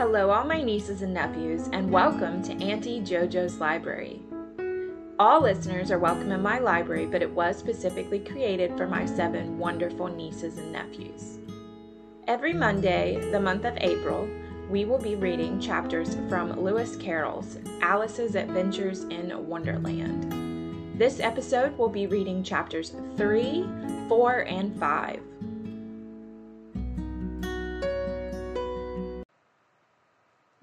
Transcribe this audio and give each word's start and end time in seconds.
Hello, 0.00 0.30
all 0.30 0.44
my 0.44 0.62
nieces 0.62 1.02
and 1.02 1.12
nephews, 1.12 1.68
and 1.74 1.90
welcome 1.90 2.42
to 2.42 2.54
Auntie 2.64 3.02
JoJo's 3.02 3.58
Library. 3.60 4.22
All 5.18 5.42
listeners 5.42 5.90
are 5.90 5.98
welcome 5.98 6.32
in 6.32 6.40
my 6.40 6.58
library, 6.58 7.04
but 7.04 7.20
it 7.20 7.30
was 7.30 7.58
specifically 7.58 8.18
created 8.18 8.74
for 8.78 8.86
my 8.86 9.04
seven 9.04 9.58
wonderful 9.58 10.06
nieces 10.06 10.56
and 10.56 10.72
nephews. 10.72 11.40
Every 12.26 12.54
Monday, 12.54 13.30
the 13.30 13.40
month 13.40 13.66
of 13.66 13.76
April, 13.76 14.26
we 14.70 14.86
will 14.86 14.96
be 14.96 15.16
reading 15.16 15.60
chapters 15.60 16.16
from 16.30 16.58
Lewis 16.58 16.96
Carroll's 16.96 17.58
Alice's 17.82 18.36
Adventures 18.36 19.02
in 19.02 19.46
Wonderland. 19.46 20.98
This 20.98 21.20
episode 21.20 21.76
will 21.76 21.90
be 21.90 22.06
reading 22.06 22.42
chapters 22.42 22.94
3, 23.18 23.68
4, 24.08 24.46
and 24.48 24.80
5. 24.80 25.20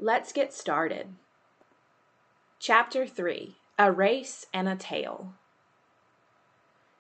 Let's 0.08 0.32
get 0.32 0.54
started. 0.54 1.16
Chapter 2.60 3.06
3 3.06 3.58
A 3.78 3.92
Race 3.92 4.46
and 4.54 4.70
a 4.70 4.78
Tale. 4.78 5.34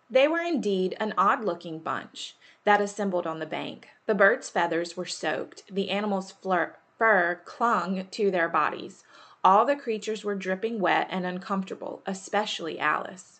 They 0.09 0.27
were 0.27 0.41
indeed 0.41 0.97
an 0.99 1.13
odd 1.17 1.45
looking 1.45 1.79
bunch 1.79 2.35
that 2.65 2.81
assembled 2.81 3.25
on 3.25 3.39
the 3.39 3.45
bank. 3.45 3.87
The 4.07 4.13
birds' 4.13 4.49
feathers 4.49 4.97
were 4.97 5.05
soaked, 5.05 5.63
the 5.73 5.89
animals' 5.89 6.33
fur 6.33 7.41
clung 7.45 8.07
to 8.11 8.29
their 8.29 8.49
bodies. 8.49 9.05
All 9.41 9.65
the 9.65 9.77
creatures 9.77 10.25
were 10.25 10.35
dripping 10.35 10.81
wet 10.81 11.07
and 11.09 11.25
uncomfortable, 11.25 12.01
especially 12.05 12.77
Alice. 12.77 13.39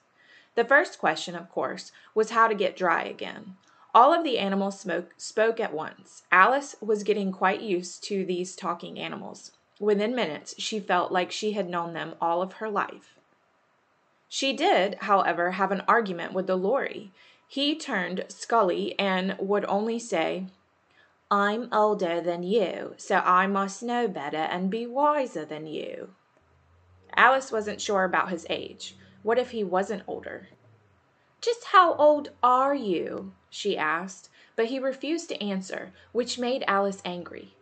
The 0.55 0.63
first 0.63 0.97
question, 0.97 1.35
of 1.35 1.51
course, 1.51 1.91
was 2.15 2.29
how 2.29 2.47
to 2.47 2.55
get 2.55 2.77
dry 2.77 3.03
again. 3.03 3.57
All 3.93 4.13
of 4.13 4.23
the 4.23 4.37
animals 4.37 4.79
smoke, 4.79 5.13
spoke 5.17 5.59
at 5.59 5.73
once. 5.73 6.23
Alice 6.31 6.77
was 6.79 7.03
getting 7.03 7.33
quite 7.33 7.61
used 7.61 8.01
to 8.05 8.25
these 8.25 8.55
talking 8.55 8.97
animals. 8.97 9.51
Within 9.79 10.15
minutes, 10.15 10.55
she 10.57 10.79
felt 10.79 11.11
like 11.11 11.31
she 11.31 11.51
had 11.51 11.69
known 11.69 11.93
them 11.93 12.15
all 12.19 12.41
of 12.41 12.53
her 12.53 12.69
life. 12.69 13.15
She 14.27 14.53
did, 14.53 14.95
however, 15.01 15.51
have 15.51 15.71
an 15.71 15.83
argument 15.87 16.33
with 16.33 16.47
the 16.47 16.55
Lory. 16.55 17.11
He 17.47 17.75
turned 17.75 18.25
Scully 18.27 18.97
and 18.99 19.37
would 19.39 19.65
only 19.65 19.99
say, 19.99 20.47
I'm 21.29 21.69
older 21.71 22.21
than 22.21 22.43
you, 22.43 22.95
so 22.97 23.17
I 23.17 23.47
must 23.47 23.83
know 23.83 24.07
better 24.07 24.37
and 24.37 24.69
be 24.69 24.87
wiser 24.87 25.45
than 25.45 25.67
you. 25.67 26.13
Alice 27.15 27.51
wasn't 27.51 27.81
sure 27.81 28.03
about 28.03 28.29
his 28.29 28.45
age. 28.49 28.95
What 29.23 29.37
if 29.37 29.51
he 29.51 29.63
wasn't 29.63 30.03
older? 30.07 30.49
Just 31.41 31.65
how 31.65 31.93
old 31.95 32.31
are 32.41 32.75
you? 32.75 33.33
she 33.49 33.77
asked, 33.77 34.29
but 34.55 34.67
he 34.67 34.79
refused 34.79 35.29
to 35.29 35.43
answer, 35.43 35.91
which 36.11 36.39
made 36.39 36.63
Alice 36.67 37.01
angry. 37.05 37.53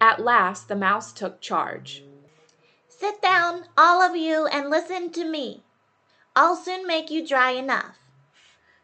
At 0.00 0.20
last 0.20 0.68
the 0.68 0.76
mouse 0.76 1.12
took 1.12 1.40
charge. 1.40 2.04
Sit 2.88 3.20
down, 3.20 3.64
all 3.76 4.00
of 4.00 4.16
you, 4.16 4.46
and 4.46 4.70
listen 4.70 5.10
to 5.12 5.24
me. 5.24 5.64
I'll 6.36 6.56
soon 6.56 6.86
make 6.86 7.10
you 7.10 7.26
dry 7.26 7.50
enough. 7.50 7.98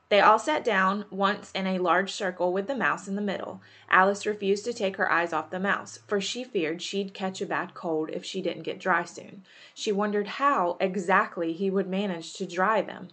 They 0.08 0.20
all 0.20 0.38
sat 0.38 0.64
down 0.64 1.06
once 1.10 1.50
in 1.52 1.66
a 1.66 1.78
large 1.78 2.12
circle 2.12 2.52
with 2.52 2.66
the 2.66 2.76
mouse 2.76 3.08
in 3.08 3.14
the 3.14 3.22
middle. 3.22 3.62
Alice 3.88 4.26
refused 4.26 4.64
to 4.64 4.72
take 4.72 4.96
her 4.96 5.10
eyes 5.10 5.32
off 5.32 5.50
the 5.50 5.58
mouse, 5.58 5.98
for 6.06 6.20
she 6.20 6.44
feared 6.44 6.82
she'd 6.82 7.14
catch 7.14 7.40
a 7.40 7.46
bad 7.46 7.74
cold 7.74 8.10
if 8.10 8.24
she 8.24 8.42
didn't 8.42 8.62
get 8.62 8.78
dry 8.78 9.04
soon. 9.04 9.44
She 9.74 9.92
wondered 9.92 10.26
how 10.26 10.76
exactly 10.78 11.52
he 11.52 11.70
would 11.70 11.88
manage 11.88 12.34
to 12.34 12.46
dry 12.46 12.82
them. 12.82 13.08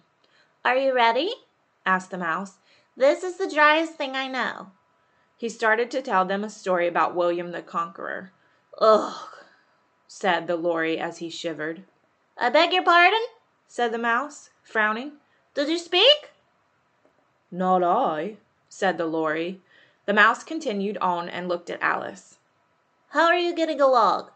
Are 0.65 0.75
you 0.75 0.93
ready? 0.93 1.33
asked 1.85 2.11
the 2.11 2.17
mouse. 2.17 2.57
This 2.97 3.23
is 3.23 3.37
the 3.37 3.49
driest 3.49 3.93
thing 3.93 4.15
I 4.15 4.27
know. 4.27 4.71
He 5.41 5.49
started 5.49 5.89
to 5.89 6.03
tell 6.03 6.23
them 6.23 6.43
a 6.43 6.51
story 6.51 6.87
about 6.87 7.15
William 7.15 7.49
the 7.49 7.63
Conqueror. 7.63 8.31
Ugh, 8.77 9.27
said 10.07 10.45
the 10.45 10.55
Lory 10.55 10.99
as 10.99 11.17
he 11.17 11.31
shivered. 11.31 11.83
I 12.37 12.51
beg 12.51 12.71
your 12.71 12.83
pardon, 12.83 13.23
said 13.67 13.91
the 13.91 13.97
mouse, 13.97 14.51
frowning. 14.61 15.13
Did 15.55 15.67
you 15.67 15.79
speak? 15.79 16.29
Not 17.49 17.81
I, 17.81 18.37
said 18.69 18.99
the 18.99 19.07
Lory. 19.07 19.61
The 20.05 20.13
mouse 20.13 20.43
continued 20.43 20.99
on 20.99 21.27
and 21.27 21.47
looked 21.47 21.71
at 21.71 21.81
Alice. 21.81 22.37
How 23.09 23.25
are 23.25 23.35
you 23.35 23.55
getting 23.55 23.81
along? 23.81 24.29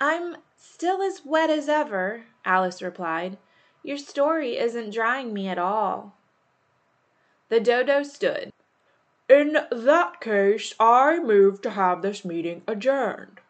I'm 0.00 0.36
still 0.56 1.02
as 1.02 1.22
wet 1.24 1.50
as 1.50 1.68
ever, 1.68 2.26
Alice 2.44 2.80
replied. 2.80 3.38
Your 3.82 3.98
story 3.98 4.56
isn't 4.56 4.94
drying 4.94 5.34
me 5.34 5.48
at 5.48 5.58
all. 5.58 6.14
The 7.48 7.58
dodo 7.58 8.04
stood, 8.04 8.51
in 9.32 9.56
that 9.70 10.20
case, 10.20 10.74
I 10.78 11.18
move 11.18 11.62
to 11.62 11.70
have 11.70 12.02
this 12.02 12.22
meeting 12.24 12.62
adjourned. 12.68 13.40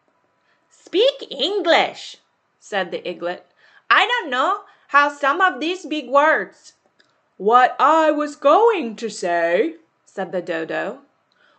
Speak 0.69 1.27
English, 1.29 2.17
said 2.59 2.91
the 2.91 3.07
eaglet. 3.07 3.45
I 3.89 4.07
don't 4.07 4.29
know 4.29 4.61
how 4.87 5.09
some 5.09 5.41
of 5.41 5.59
these 5.59 5.85
big 5.85 6.09
words. 6.09 6.73
What 7.35 7.75
I 7.79 8.11
was 8.11 8.37
going 8.37 8.95
to 8.95 9.09
say, 9.09 9.75
said 10.05 10.31
the 10.31 10.41
dodo, 10.41 10.99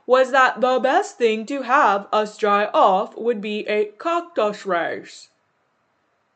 was 0.07 0.31
that 0.31 0.61
the 0.61 0.79
best 0.79 1.19
thing 1.19 1.45
to 1.47 1.63
have 1.63 2.07
us 2.13 2.39
dry 2.39 2.67
off 2.73 3.17
would 3.17 3.41
be 3.41 3.67
a 3.69 3.87
caucus 3.99 4.65
race. 4.65 5.29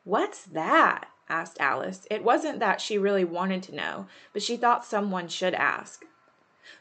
What's 0.03 0.43
that? 0.43 1.07
asked 1.27 1.57
Alice. 1.59 2.05
It 2.11 2.23
wasn't 2.23 2.59
that 2.59 2.81
she 2.81 2.97
really 2.97 3.25
wanted 3.25 3.63
to 3.63 3.75
know, 3.75 4.07
but 4.33 4.43
she 4.43 4.57
thought 4.57 4.85
someone 4.85 5.27
should 5.27 5.53
ask. 5.53 6.03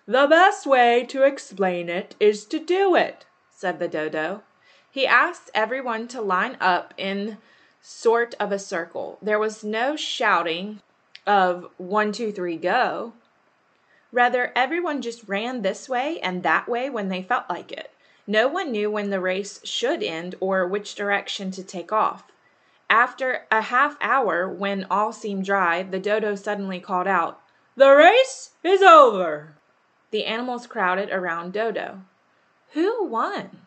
The 0.06 0.26
best 0.26 0.66
way 0.66 1.04
to 1.04 1.22
explain 1.22 1.90
it 1.90 2.16
is 2.18 2.46
to 2.46 2.58
do 2.58 2.94
it, 2.94 3.26
said 3.50 3.78
the 3.78 3.88
dodo. 3.88 4.42
He 4.90 5.06
asked 5.06 5.50
everyone 5.54 6.08
to 6.08 6.22
line 6.22 6.56
up 6.60 6.94
in 6.96 7.36
sort 7.82 8.34
of 8.40 8.50
a 8.50 8.58
circle. 8.58 9.18
There 9.20 9.38
was 9.38 9.62
no 9.62 9.96
shouting 9.96 10.80
of 11.26 11.68
one, 11.76 12.12
two, 12.12 12.32
three, 12.32 12.56
go. 12.56 13.12
Rather, 14.10 14.50
everyone 14.56 15.02
just 15.02 15.28
ran 15.28 15.60
this 15.60 15.90
way 15.90 16.18
and 16.20 16.42
that 16.42 16.68
way 16.68 16.88
when 16.88 17.08
they 17.08 17.22
felt 17.22 17.44
like 17.50 17.70
it. 17.70 17.90
No 18.26 18.48
one 18.48 18.72
knew 18.72 18.90
when 18.90 19.10
the 19.10 19.20
race 19.20 19.60
should 19.62 20.02
end 20.02 20.34
or 20.40 20.66
which 20.66 20.94
direction 20.94 21.50
to 21.50 21.62
take 21.62 21.92
off. 21.92 22.24
After 22.88 23.46
a 23.50 23.60
half 23.60 23.98
hour, 24.00 24.48
when 24.48 24.86
all 24.90 25.12
seemed 25.12 25.44
dry, 25.44 25.82
the 25.82 26.00
dodo 26.00 26.34
suddenly 26.34 26.80
called 26.80 27.06
out, 27.06 27.42
The 27.76 27.94
race 27.94 28.52
is 28.64 28.80
over. 28.80 29.54
The 30.10 30.24
animals 30.24 30.66
crowded 30.66 31.10
around 31.10 31.52
Dodo. 31.52 32.02
Who 32.72 33.04
won? 33.04 33.66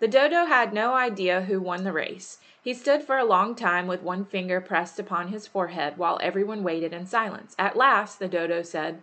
The 0.00 0.08
dodo 0.08 0.44
had 0.44 0.72
no 0.72 0.94
idea 0.94 1.42
who 1.42 1.60
won 1.60 1.82
the 1.82 1.92
race. 1.92 2.38
He 2.62 2.72
stood 2.72 3.02
for 3.02 3.18
a 3.18 3.24
long 3.24 3.54
time 3.54 3.86
with 3.86 4.02
one 4.02 4.24
finger 4.24 4.60
pressed 4.60 4.98
upon 4.98 5.28
his 5.28 5.46
forehead 5.46 5.98
while 5.98 6.18
everyone 6.22 6.62
waited 6.62 6.92
in 6.92 7.06
silence. 7.06 7.56
At 7.58 7.76
last 7.76 8.18
the 8.18 8.28
dodo 8.28 8.62
said, 8.62 9.02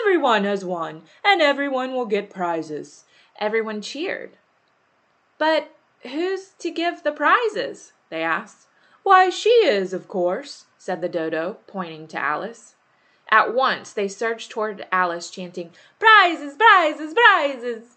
Everyone 0.00 0.44
has 0.44 0.64
won, 0.64 1.02
and 1.24 1.40
everyone 1.40 1.92
will 1.92 2.06
get 2.06 2.30
prizes. 2.30 3.04
Everyone 3.38 3.80
cheered. 3.80 4.38
But 5.38 5.70
who's 6.02 6.50
to 6.58 6.70
give 6.70 7.02
the 7.02 7.12
prizes? 7.12 7.92
they 8.10 8.22
asked. 8.22 8.66
Why, 9.04 9.30
she 9.30 9.50
is, 9.50 9.92
of 9.92 10.08
course, 10.08 10.64
said 10.78 11.00
the 11.00 11.08
dodo, 11.08 11.58
pointing 11.66 12.08
to 12.08 12.18
Alice. 12.18 12.74
At 13.34 13.52
once 13.52 13.92
they 13.92 14.06
surged 14.06 14.52
toward 14.52 14.86
Alice, 14.92 15.28
chanting, 15.28 15.72
Prizes, 15.98 16.54
prizes, 16.54 17.14
prizes! 17.14 17.96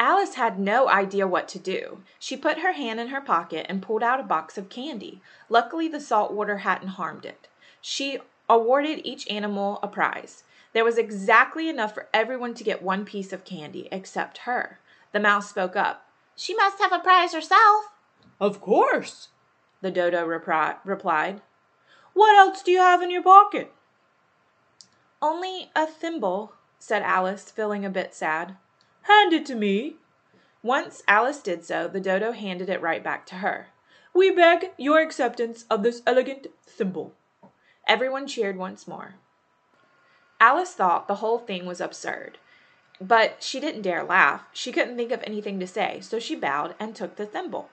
Alice 0.00 0.36
had 0.36 0.58
no 0.58 0.88
idea 0.88 1.26
what 1.26 1.46
to 1.48 1.58
do. 1.58 2.02
She 2.18 2.38
put 2.38 2.60
her 2.60 2.72
hand 2.72 2.98
in 2.98 3.08
her 3.08 3.20
pocket 3.20 3.66
and 3.68 3.82
pulled 3.82 4.02
out 4.02 4.18
a 4.18 4.22
box 4.22 4.56
of 4.56 4.70
candy. 4.70 5.20
Luckily, 5.50 5.88
the 5.88 6.00
salt 6.00 6.32
water 6.32 6.56
hadn't 6.56 6.88
harmed 6.88 7.26
it. 7.26 7.48
She 7.82 8.18
awarded 8.48 9.02
each 9.04 9.28
animal 9.28 9.78
a 9.82 9.88
prize. 9.88 10.42
There 10.72 10.86
was 10.86 10.96
exactly 10.96 11.68
enough 11.68 11.92
for 11.92 12.08
everyone 12.14 12.54
to 12.54 12.64
get 12.64 12.82
one 12.82 13.04
piece 13.04 13.34
of 13.34 13.44
candy, 13.44 13.90
except 13.92 14.38
her. 14.48 14.80
The 15.12 15.20
mouse 15.20 15.50
spoke 15.50 15.76
up. 15.76 16.06
She 16.34 16.54
must 16.54 16.78
have 16.78 16.94
a 16.94 17.00
prize 17.00 17.34
herself. 17.34 17.92
Of 18.40 18.62
course, 18.62 19.28
the 19.82 19.90
dodo 19.90 20.24
replied. 20.24 21.42
What 22.14 22.36
else 22.36 22.62
do 22.62 22.70
you 22.70 22.78
have 22.78 23.02
in 23.02 23.10
your 23.10 23.22
pocket? 23.22 23.70
Only 25.28 25.72
a 25.74 25.88
thimble, 25.88 26.52
said 26.78 27.02
Alice, 27.02 27.50
feeling 27.50 27.84
a 27.84 27.90
bit 27.90 28.14
sad. 28.14 28.56
Hand 29.02 29.32
it 29.32 29.44
to 29.46 29.56
me. 29.56 29.96
Once 30.62 31.02
Alice 31.08 31.40
did 31.40 31.64
so, 31.64 31.88
the 31.88 31.98
dodo 31.98 32.30
handed 32.30 32.70
it 32.70 32.80
right 32.80 33.02
back 33.02 33.26
to 33.26 33.34
her. 33.36 33.66
We 34.14 34.30
beg 34.30 34.70
your 34.78 35.00
acceptance 35.00 35.64
of 35.68 35.82
this 35.82 36.00
elegant 36.06 36.46
thimble. 36.64 37.12
Everyone 37.88 38.28
cheered 38.28 38.56
once 38.56 38.86
more. 38.86 39.16
Alice 40.38 40.74
thought 40.74 41.08
the 41.08 41.16
whole 41.16 41.40
thing 41.40 41.66
was 41.66 41.80
absurd, 41.80 42.38
but 43.00 43.42
she 43.42 43.58
didn't 43.58 43.82
dare 43.82 44.04
laugh. 44.04 44.44
She 44.52 44.70
couldn't 44.70 44.96
think 44.96 45.10
of 45.10 45.24
anything 45.24 45.58
to 45.58 45.66
say, 45.66 45.98
so 46.02 46.20
she 46.20 46.36
bowed 46.36 46.76
and 46.78 46.94
took 46.94 47.16
the 47.16 47.26
thimble. 47.26 47.70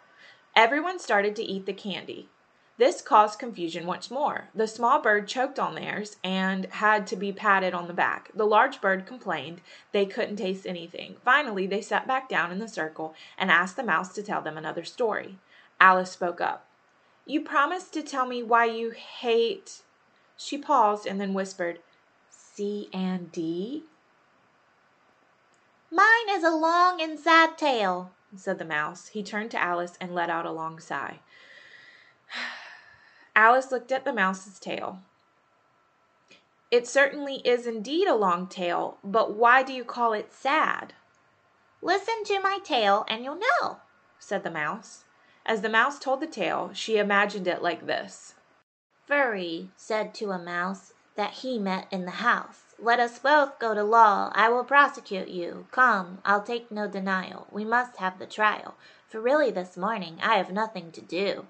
Everyone 0.56 0.98
started 0.98 1.36
to 1.36 1.44
eat 1.44 1.68
the 1.68 1.74
candy. 1.74 2.30
This 2.78 3.02
caused 3.02 3.38
confusion 3.38 3.86
once 3.86 4.10
more. 4.10 4.50
The 4.56 4.68
small 4.68 5.00
bird 5.00 5.28
choked 5.28 5.60
on 5.60 5.76
theirs 5.76 6.18
and 6.24 6.66
had 6.66 7.06
to 7.08 7.16
be 7.16 7.32
patted 7.32 7.74
on 7.74 7.88
the 7.88 7.94
back. 7.94 8.32
The 8.34 8.48
large 8.48 8.82
bird 8.82 9.06
complained 9.06 9.62
they 9.92 10.08
couldn't 10.08 10.38
taste 10.38 10.66
anything. 10.66 11.18
Finally, 11.24 11.68
they 11.68 11.82
sat 11.82 12.08
back 12.08 12.28
down 12.28 12.52
in 12.52 12.58
the 12.58 12.68
circle 12.68 13.14
and 13.38 13.52
asked 13.52 13.76
the 13.76 13.84
mouse 13.84 14.14
to 14.16 14.24
tell 14.24 14.42
them 14.42 14.58
another 14.58 14.84
story. 14.84 15.38
Alice 15.80 16.12
spoke 16.12 16.42
up. 16.42 16.66
You 17.26 17.42
promised 17.42 17.94
to 17.94 18.02
tell 18.02 18.26
me 18.26 18.42
why 18.42 18.66
you 18.66 18.90
hate. 18.90 19.84
She 20.36 20.58
paused 20.58 21.06
and 21.06 21.22
then 21.22 21.34
whispered, 21.34 21.80
C 22.30 22.90
and 22.92 23.32
D? 23.32 23.84
Mine 25.92 26.30
is 26.30 26.44
a 26.44 26.50
long 26.50 27.00
and 27.00 27.20
sad 27.20 27.56
tale, 27.56 28.12
said 28.36 28.58
the 28.58 28.66
mouse. 28.66 29.10
He 29.10 29.22
turned 29.22 29.52
to 29.52 29.62
Alice 29.62 29.94
and 30.02 30.16
let 30.16 30.32
out 30.32 30.48
a 30.48 30.52
long 30.52 30.80
sigh. 30.80 31.20
Alice 33.36 33.72
looked 33.72 33.92
at 33.92 34.06
the 34.06 34.14
mouse's 34.14 34.60
tail. 34.60 35.00
It 36.70 36.88
certainly 36.88 37.36
is 37.38 37.66
indeed 37.66 38.08
a 38.08 38.16
long 38.16 38.48
tail, 38.48 38.98
but 39.04 39.34
why 39.34 39.64
do 39.64 39.74
you 39.74 39.84
call 39.84 40.14
it 40.14 40.32
sad? 40.32 40.94
Listen 41.82 42.24
to 42.26 42.40
my 42.40 42.60
tale 42.64 43.06
and 43.08 43.24
you'll 43.24 43.40
know, 43.62 43.78
said 44.20 44.44
the 44.44 44.52
mouse. 44.52 45.06
As 45.46 45.62
the 45.62 45.70
mouse 45.70 46.00
told 46.00 46.22
the 46.22 46.28
tale, 46.28 46.72
she 46.74 46.98
imagined 46.98 47.48
it 47.48 47.62
like 47.62 47.86
this 47.86 48.36
Fury 49.06 49.70
said 49.76 50.14
to 50.16 50.32
a 50.32 50.40
mouse 50.40 50.94
that 51.16 51.34
he 51.34 51.60
met 51.60 51.88
in 51.92 52.06
the 52.06 52.12
house, 52.12 52.76
Let 52.80 53.00
us 53.00 53.20
both 53.20 53.60
go 53.60 53.74
to 53.74 53.84
law. 53.84 54.32
I 54.34 54.50
will 54.50 54.64
prosecute 54.64 55.28
you. 55.28 55.68
Come, 55.72 56.20
I'll 56.24 56.44
take 56.44 56.72
no 56.72 56.88
denial. 56.88 57.48
We 57.52 57.66
must 57.66 57.98
have 57.98 58.20
the 58.20 58.26
trial, 58.26 58.76
for 59.08 59.20
really 59.20 59.52
this 59.52 59.76
morning 59.76 60.20
I 60.22 60.36
have 60.36 60.52
nothing 60.52 60.92
to 60.94 61.02
do. 61.02 61.48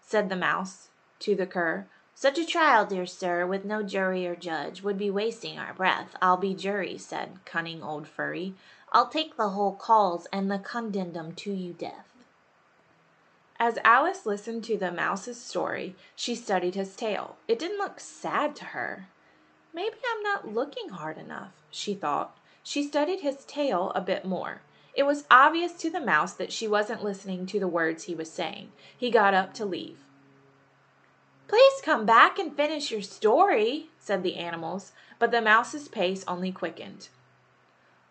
Said 0.00 0.28
the 0.28 0.36
mouse 0.36 0.88
to 1.20 1.34
the 1.34 1.46
cur. 1.46 1.86
Such 2.14 2.38
a 2.38 2.44
trial, 2.44 2.84
dear 2.84 3.06
sir, 3.06 3.46
with 3.46 3.64
no 3.64 3.82
jury 3.82 4.26
or 4.26 4.34
judge, 4.34 4.82
would 4.82 4.98
be 4.98 5.10
wasting 5.10 5.58
our 5.58 5.72
breath. 5.72 6.16
I'll 6.20 6.36
be 6.36 6.54
jury, 6.54 6.98
said 6.98 7.38
cunning 7.44 7.82
old 7.82 8.08
Fury. 8.08 8.54
I'll 8.92 9.08
take 9.08 9.36
the 9.36 9.50
whole 9.50 9.74
cause 9.74 10.26
and 10.32 10.50
the 10.50 10.58
condemn 10.58 11.16
'em 11.16 11.34
to 11.36 11.52
you 11.52 11.72
death. 11.72 12.08
As 13.60 13.78
Alice 13.84 14.24
listened 14.24 14.64
to 14.64 14.76
the 14.76 14.92
mouse's 14.92 15.40
story, 15.40 15.96
she 16.14 16.34
studied 16.34 16.74
his 16.74 16.94
tail. 16.94 17.36
It 17.46 17.58
didn't 17.58 17.78
look 17.78 18.00
sad 18.00 18.56
to 18.56 18.66
her. 18.66 19.08
Maybe 19.74 19.96
I'm 20.12 20.22
not 20.22 20.52
looking 20.52 20.90
hard 20.90 21.18
enough, 21.18 21.52
she 21.70 21.94
thought. 21.94 22.36
She 22.62 22.82
studied 22.82 23.20
his 23.20 23.44
tail 23.44 23.92
a 23.94 24.00
bit 24.00 24.24
more. 24.24 24.62
It 24.94 25.04
was 25.04 25.26
obvious 25.30 25.74
to 25.74 25.90
the 25.90 26.00
mouse 26.00 26.32
that 26.34 26.52
she 26.52 26.66
wasn't 26.66 27.04
listening 27.04 27.46
to 27.46 27.60
the 27.60 27.68
words 27.68 28.04
he 28.04 28.14
was 28.14 28.30
saying. 28.30 28.72
He 28.96 29.10
got 29.10 29.34
up 29.34 29.54
to 29.54 29.64
leave. 29.64 29.98
Please 31.48 31.80
come 31.82 32.04
back 32.04 32.38
and 32.38 32.54
finish 32.54 32.90
your 32.90 33.00
story, 33.00 33.88
said 33.98 34.22
the 34.22 34.36
animals, 34.36 34.92
but 35.18 35.30
the 35.30 35.40
mouse's 35.40 35.88
pace 35.88 36.22
only 36.28 36.52
quickened. 36.52 37.08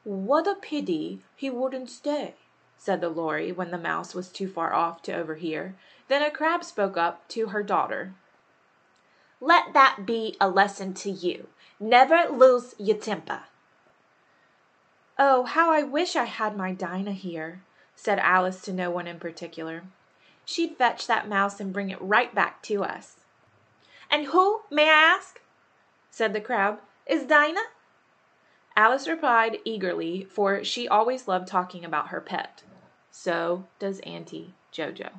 What 0.04 0.48
a 0.48 0.56
pity 0.56 1.22
he 1.36 1.52
wouldn't 1.52 1.92
stay, 1.92 2.34
said 2.78 3.00
the 3.00 3.10
Lory 3.10 3.52
when 3.52 3.70
the 3.70 3.78
mouse 3.78 4.16
was 4.16 4.30
too 4.30 4.48
far 4.48 4.74
off 4.74 5.04
to 5.04 5.14
overhear. 5.14 5.76
Then 6.08 6.24
a 6.24 6.32
crab 6.32 6.64
spoke 6.64 6.98
up 6.98 7.28
to 7.30 7.48
her 7.48 7.62
daughter. 7.62 8.14
Let 9.40 9.74
that 9.74 10.08
be 10.08 10.36
a 10.42 10.50
lesson 10.50 10.96
to 10.96 11.12
you. 11.12 11.48
Never 11.80 12.28
lose 12.32 12.74
your 12.80 12.98
temper. 12.98 13.44
Oh, 15.20 15.44
how 15.44 15.72
I 15.72 15.84
wish 15.84 16.16
I 16.16 16.26
had 16.26 16.58
my 16.58 16.74
Dinah 16.74 17.12
here, 17.12 17.62
said 17.96 18.18
Alice 18.18 18.62
to 18.62 18.74
no 18.74 18.90
one 18.90 19.06
in 19.06 19.20
particular. 19.20 19.84
She'd 20.44 20.78
fetch 20.78 21.06
that 21.06 21.30
mouse 21.30 21.60
and 21.60 21.72
bring 21.72 21.92
it 21.92 22.02
right 22.02 22.34
back 22.34 22.64
to 22.64 22.84
us. 22.84 23.17
And 24.10 24.28
who, 24.28 24.62
may 24.72 24.90
I 24.90 25.16
ask, 25.16 25.42
said 26.10 26.34
the 26.34 26.42
crab, 26.42 26.80
is 27.06 27.26
Dinah? 27.26 27.60
Alice 28.76 29.08
replied 29.08 29.60
eagerly, 29.66 30.24
for 30.24 30.64
she 30.64 30.88
always 30.88 31.28
loved 31.28 31.48
talking 31.48 31.84
about 31.84 32.10
her 32.10 32.22
pet. 32.22 32.64
So 33.12 33.66
does 33.80 34.00
Auntie 34.02 34.54
Jojo. 34.72 35.10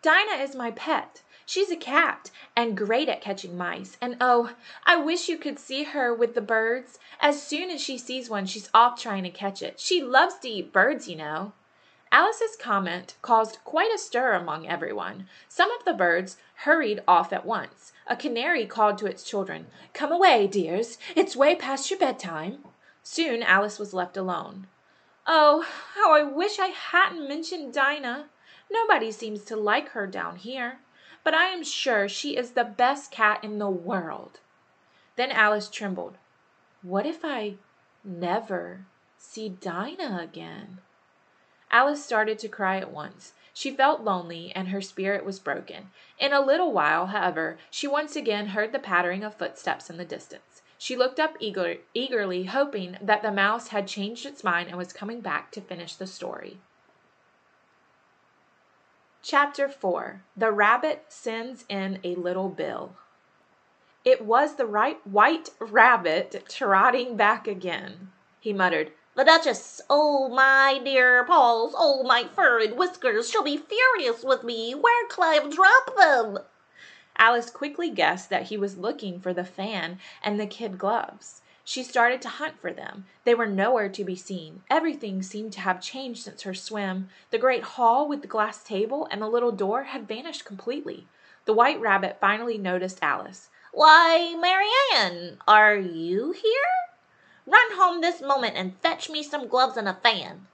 Dinah 0.00 0.42
is 0.42 0.54
my 0.54 0.70
pet. 0.70 1.22
She's 1.44 1.70
a 1.70 1.76
cat 1.76 2.30
and 2.56 2.76
great 2.76 3.08
at 3.08 3.20
catching 3.20 3.56
mice. 3.56 3.96
And 4.00 4.16
oh, 4.20 4.54
I 4.84 4.96
wish 4.96 5.28
you 5.28 5.36
could 5.38 5.58
see 5.58 5.84
her 5.84 6.14
with 6.14 6.34
the 6.34 6.40
birds. 6.40 6.98
As 7.20 7.42
soon 7.42 7.70
as 7.70 7.80
she 7.80 7.98
sees 7.98 8.30
one, 8.30 8.46
she's 8.46 8.70
off 8.72 9.00
trying 9.00 9.24
to 9.24 9.30
catch 9.30 9.62
it. 9.62 9.80
She 9.80 10.02
loves 10.02 10.38
to 10.38 10.48
eat 10.48 10.72
birds, 10.72 11.08
you 11.08 11.16
know. 11.16 11.52
Alice's 12.10 12.56
comment 12.56 13.16
caused 13.20 13.58
quite 13.64 13.94
a 13.94 13.98
stir 13.98 14.32
among 14.32 14.66
everyone. 14.66 15.28
Some 15.48 15.70
of 15.72 15.84
the 15.84 15.92
birds 15.92 16.38
hurried 16.64 17.02
off 17.06 17.32
at 17.32 17.44
once. 17.44 17.92
A 18.06 18.16
canary 18.16 18.64
called 18.64 18.96
to 18.98 19.06
its 19.06 19.22
children, 19.22 19.66
Come 19.92 20.10
away, 20.10 20.46
dears, 20.46 20.96
it's 21.14 21.36
way 21.36 21.54
past 21.54 21.90
your 21.90 21.98
bedtime. 21.98 22.64
Soon 23.02 23.42
Alice 23.42 23.78
was 23.78 23.92
left 23.92 24.16
alone. 24.16 24.66
Oh, 25.26 25.66
how 25.94 26.14
I 26.14 26.22
wish 26.22 26.58
I 26.58 26.68
hadn't 26.68 27.28
mentioned 27.28 27.74
Dinah. 27.74 28.30
Nobody 28.70 29.12
seems 29.12 29.44
to 29.44 29.56
like 29.56 29.90
her 29.90 30.06
down 30.06 30.36
here, 30.36 30.80
but 31.22 31.34
I 31.34 31.48
am 31.48 31.62
sure 31.62 32.08
she 32.08 32.36
is 32.36 32.52
the 32.52 32.64
best 32.64 33.10
cat 33.10 33.44
in 33.44 33.58
the 33.58 33.68
world. 33.68 34.40
Then 35.16 35.30
Alice 35.30 35.68
trembled. 35.68 36.16
What 36.80 37.04
if 37.04 37.24
I 37.24 37.56
never 38.02 38.86
see 39.18 39.48
Dinah 39.48 40.20
again? 40.22 40.80
Alice 41.70 42.04
started 42.04 42.38
to 42.38 42.48
cry 42.48 42.78
at 42.78 42.90
once. 42.90 43.34
She 43.52 43.70
felt 43.70 44.02
lonely 44.02 44.52
and 44.54 44.68
her 44.68 44.80
spirit 44.80 45.24
was 45.24 45.38
broken. 45.38 45.90
In 46.18 46.32
a 46.32 46.40
little 46.40 46.72
while, 46.72 47.06
however, 47.06 47.58
she 47.70 47.86
once 47.86 48.14
again 48.16 48.48
heard 48.48 48.72
the 48.72 48.78
pattering 48.78 49.24
of 49.24 49.34
footsteps 49.34 49.90
in 49.90 49.96
the 49.96 50.04
distance. 50.04 50.62
She 50.78 50.96
looked 50.96 51.18
up 51.18 51.36
eager, 51.40 51.78
eagerly, 51.92 52.44
hoping 52.44 52.96
that 53.02 53.22
the 53.22 53.32
mouse 53.32 53.68
had 53.68 53.88
changed 53.88 54.24
its 54.24 54.44
mind 54.44 54.68
and 54.68 54.78
was 54.78 54.92
coming 54.92 55.20
back 55.20 55.50
to 55.52 55.60
finish 55.60 55.96
the 55.96 56.06
story. 56.06 56.58
Chapter 59.22 59.68
4 59.68 60.22
The 60.36 60.52
Rabbit 60.52 61.06
Sends 61.08 61.64
in 61.68 61.98
a 62.04 62.14
Little 62.14 62.48
Bill. 62.48 62.94
It 64.04 64.24
was 64.24 64.54
the 64.54 64.96
white 65.02 65.50
rabbit 65.58 66.44
trotting 66.48 67.16
back 67.16 67.48
again. 67.48 68.12
He 68.38 68.52
muttered, 68.52 68.92
the 69.18 69.24
Duchess, 69.24 69.80
oh 69.90 70.28
my 70.28 70.80
dear 70.84 71.24
paws, 71.24 71.72
oh 71.76 72.04
my 72.04 72.28
fur 72.36 72.60
and 72.60 72.78
whiskers, 72.78 73.28
she'll 73.28 73.42
be 73.42 73.56
furious 73.56 74.22
with 74.22 74.44
me. 74.44 74.76
Where 74.76 75.08
have 75.34 75.52
dropped 75.52 75.96
them? 75.96 76.38
Alice 77.16 77.50
quickly 77.50 77.90
guessed 77.90 78.30
that 78.30 78.44
he 78.44 78.56
was 78.56 78.78
looking 78.78 79.18
for 79.18 79.34
the 79.34 79.42
fan 79.42 79.98
and 80.22 80.38
the 80.38 80.46
kid 80.46 80.78
gloves. 80.78 81.42
She 81.64 81.82
started 81.82 82.22
to 82.22 82.28
hunt 82.28 82.60
for 82.60 82.72
them. 82.72 83.06
They 83.24 83.34
were 83.34 83.46
nowhere 83.46 83.88
to 83.88 84.04
be 84.04 84.14
seen. 84.14 84.62
Everything 84.70 85.20
seemed 85.24 85.52
to 85.54 85.62
have 85.62 85.80
changed 85.80 86.22
since 86.22 86.42
her 86.42 86.54
swim. 86.54 87.08
The 87.32 87.38
great 87.38 87.64
hall 87.64 88.08
with 88.08 88.22
the 88.22 88.28
glass 88.28 88.62
table 88.62 89.08
and 89.10 89.20
the 89.20 89.26
little 89.26 89.50
door 89.50 89.82
had 89.82 90.06
vanished 90.06 90.44
completely. 90.44 91.08
The 91.44 91.54
white 91.54 91.80
rabbit 91.80 92.18
finally 92.20 92.56
noticed 92.56 93.00
Alice. 93.02 93.48
Why, 93.72 94.36
Mary 94.40 94.70
Ann, 94.94 95.38
are 95.48 95.74
you 95.74 96.30
here? 96.30 96.87
Run 97.50 97.78
home 97.78 98.02
this 98.02 98.20
moment 98.20 98.56
and 98.56 98.78
fetch 98.80 99.08
me 99.08 99.22
some 99.22 99.48
gloves 99.48 99.78
and 99.78 99.88
a 99.88 99.94
fan. 99.94 100.48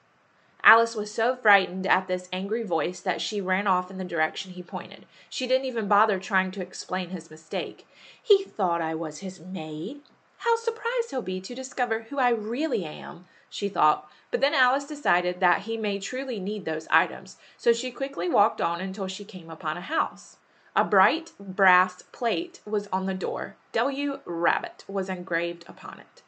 Alice 0.63 0.95
was 0.95 1.13
so 1.13 1.35
frightened 1.35 1.89
at 1.89 2.07
this 2.07 2.29
angry 2.33 2.63
voice 2.63 3.01
that 3.01 3.21
she 3.21 3.41
ran 3.41 3.67
off 3.67 3.91
in 3.91 3.99
the 3.99 4.05
direction 4.05 4.53
he 4.53 4.63
pointed. 4.63 5.05
She 5.29 5.49
didn't 5.49 5.65
even 5.65 5.89
bother 5.89 6.21
trying 6.21 6.53
to 6.53 6.63
explain 6.63 7.09
his 7.09 7.33
mistake. 7.33 7.85
He 8.23 8.45
thought 8.45 8.81
I 8.81 8.95
was 8.95 9.19
his 9.19 9.41
maid. 9.41 10.03
How 10.39 10.55
surprised 10.55 11.11
he'll 11.11 11.21
be 11.21 11.41
to 11.41 11.53
discover 11.53 12.03
who 12.03 12.21
I 12.21 12.31
really 12.31 12.85
am, 12.85 13.25
she 13.51 13.69
thought. 13.69 14.09
But 14.31 14.41
then 14.41 14.55
Alice 14.55 14.85
decided 14.85 15.41
that 15.41 15.63
he 15.63 15.77
may 15.77 15.99
truly 15.99 16.39
need 16.39 16.65
those 16.65 16.87
items, 16.93 17.39
so 17.57 17.73
she 17.73 17.91
quickly 17.91 18.29
walked 18.29 18.61
on 18.61 18.81
until 18.81 19.09
she 19.09 19.25
came 19.25 19.51
upon 19.51 19.77
a 19.77 19.81
house. 19.81 20.37
A 20.77 20.85
bright 20.85 21.33
brass 21.41 22.03
plate 22.13 22.61
was 22.65 22.87
on 22.93 23.07
the 23.07 23.15
door. 23.15 23.57
W. 23.73 24.21
Rabbit 24.25 24.85
was 24.87 25.09
engraved 25.09 25.65
upon 25.67 25.99
it. 25.99 26.23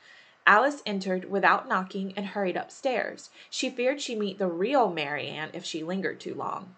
Alice 0.46 0.80
entered 0.86 1.28
without 1.28 1.68
knocking 1.68 2.14
and 2.16 2.26
hurried 2.26 2.56
upstairs. 2.56 3.30
She 3.50 3.68
feared 3.68 4.00
she'd 4.00 4.18
meet 4.18 4.38
the 4.38 4.46
real 4.46 4.88
Mary 4.88 5.24
Marianne 5.24 5.50
if 5.52 5.64
she 5.64 5.82
lingered 5.82 6.20
too 6.20 6.34
long. 6.34 6.76